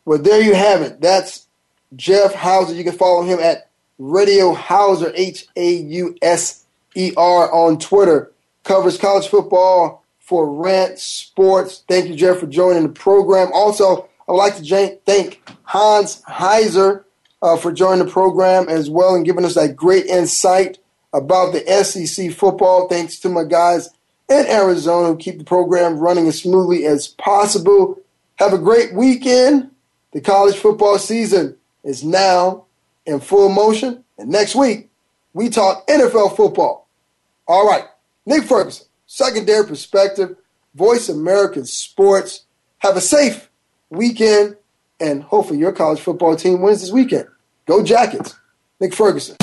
[0.05, 0.99] Well, there you have it.
[0.99, 1.47] That's
[1.95, 2.73] Jeff Hauser.
[2.73, 3.69] You can follow him at
[3.99, 6.65] Radio Hauser, H A U S
[6.95, 8.31] E R, on Twitter.
[8.63, 11.83] Covers college football for RantSports.
[11.87, 13.51] Thank you, Jeff, for joining the program.
[13.53, 17.03] Also, I would like to thank Hans Heiser
[17.41, 20.77] uh, for joining the program as well and giving us that great insight
[21.13, 22.87] about the SEC football.
[22.87, 23.89] Thanks to my guys
[24.29, 27.99] in Arizona who keep the program running as smoothly as possible.
[28.35, 29.71] Have a great weekend.
[30.13, 32.65] The college football season is now
[33.05, 34.03] in full motion.
[34.17, 34.89] And next week,
[35.33, 36.87] we talk NFL football.
[37.47, 37.85] All right,
[38.25, 40.35] Nick Ferguson, secondary perspective,
[40.75, 42.45] Voice American Sports.
[42.79, 43.49] Have a safe
[43.89, 44.55] weekend,
[45.01, 47.27] and hopefully your college football team wins this weekend.
[47.65, 48.35] Go Jackets.
[48.79, 49.35] Nick Ferguson.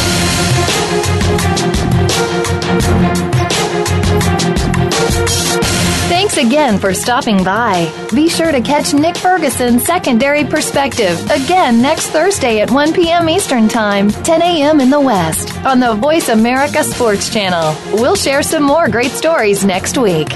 [6.08, 7.92] Thanks again for stopping by.
[8.14, 13.28] Be sure to catch Nick Ferguson's Secondary Perspective again next Thursday at 1 p.m.
[13.28, 14.80] Eastern Time, 10 a.m.
[14.80, 17.76] in the West on the Voice America Sports Channel.
[17.92, 20.28] We'll share some more great stories next week.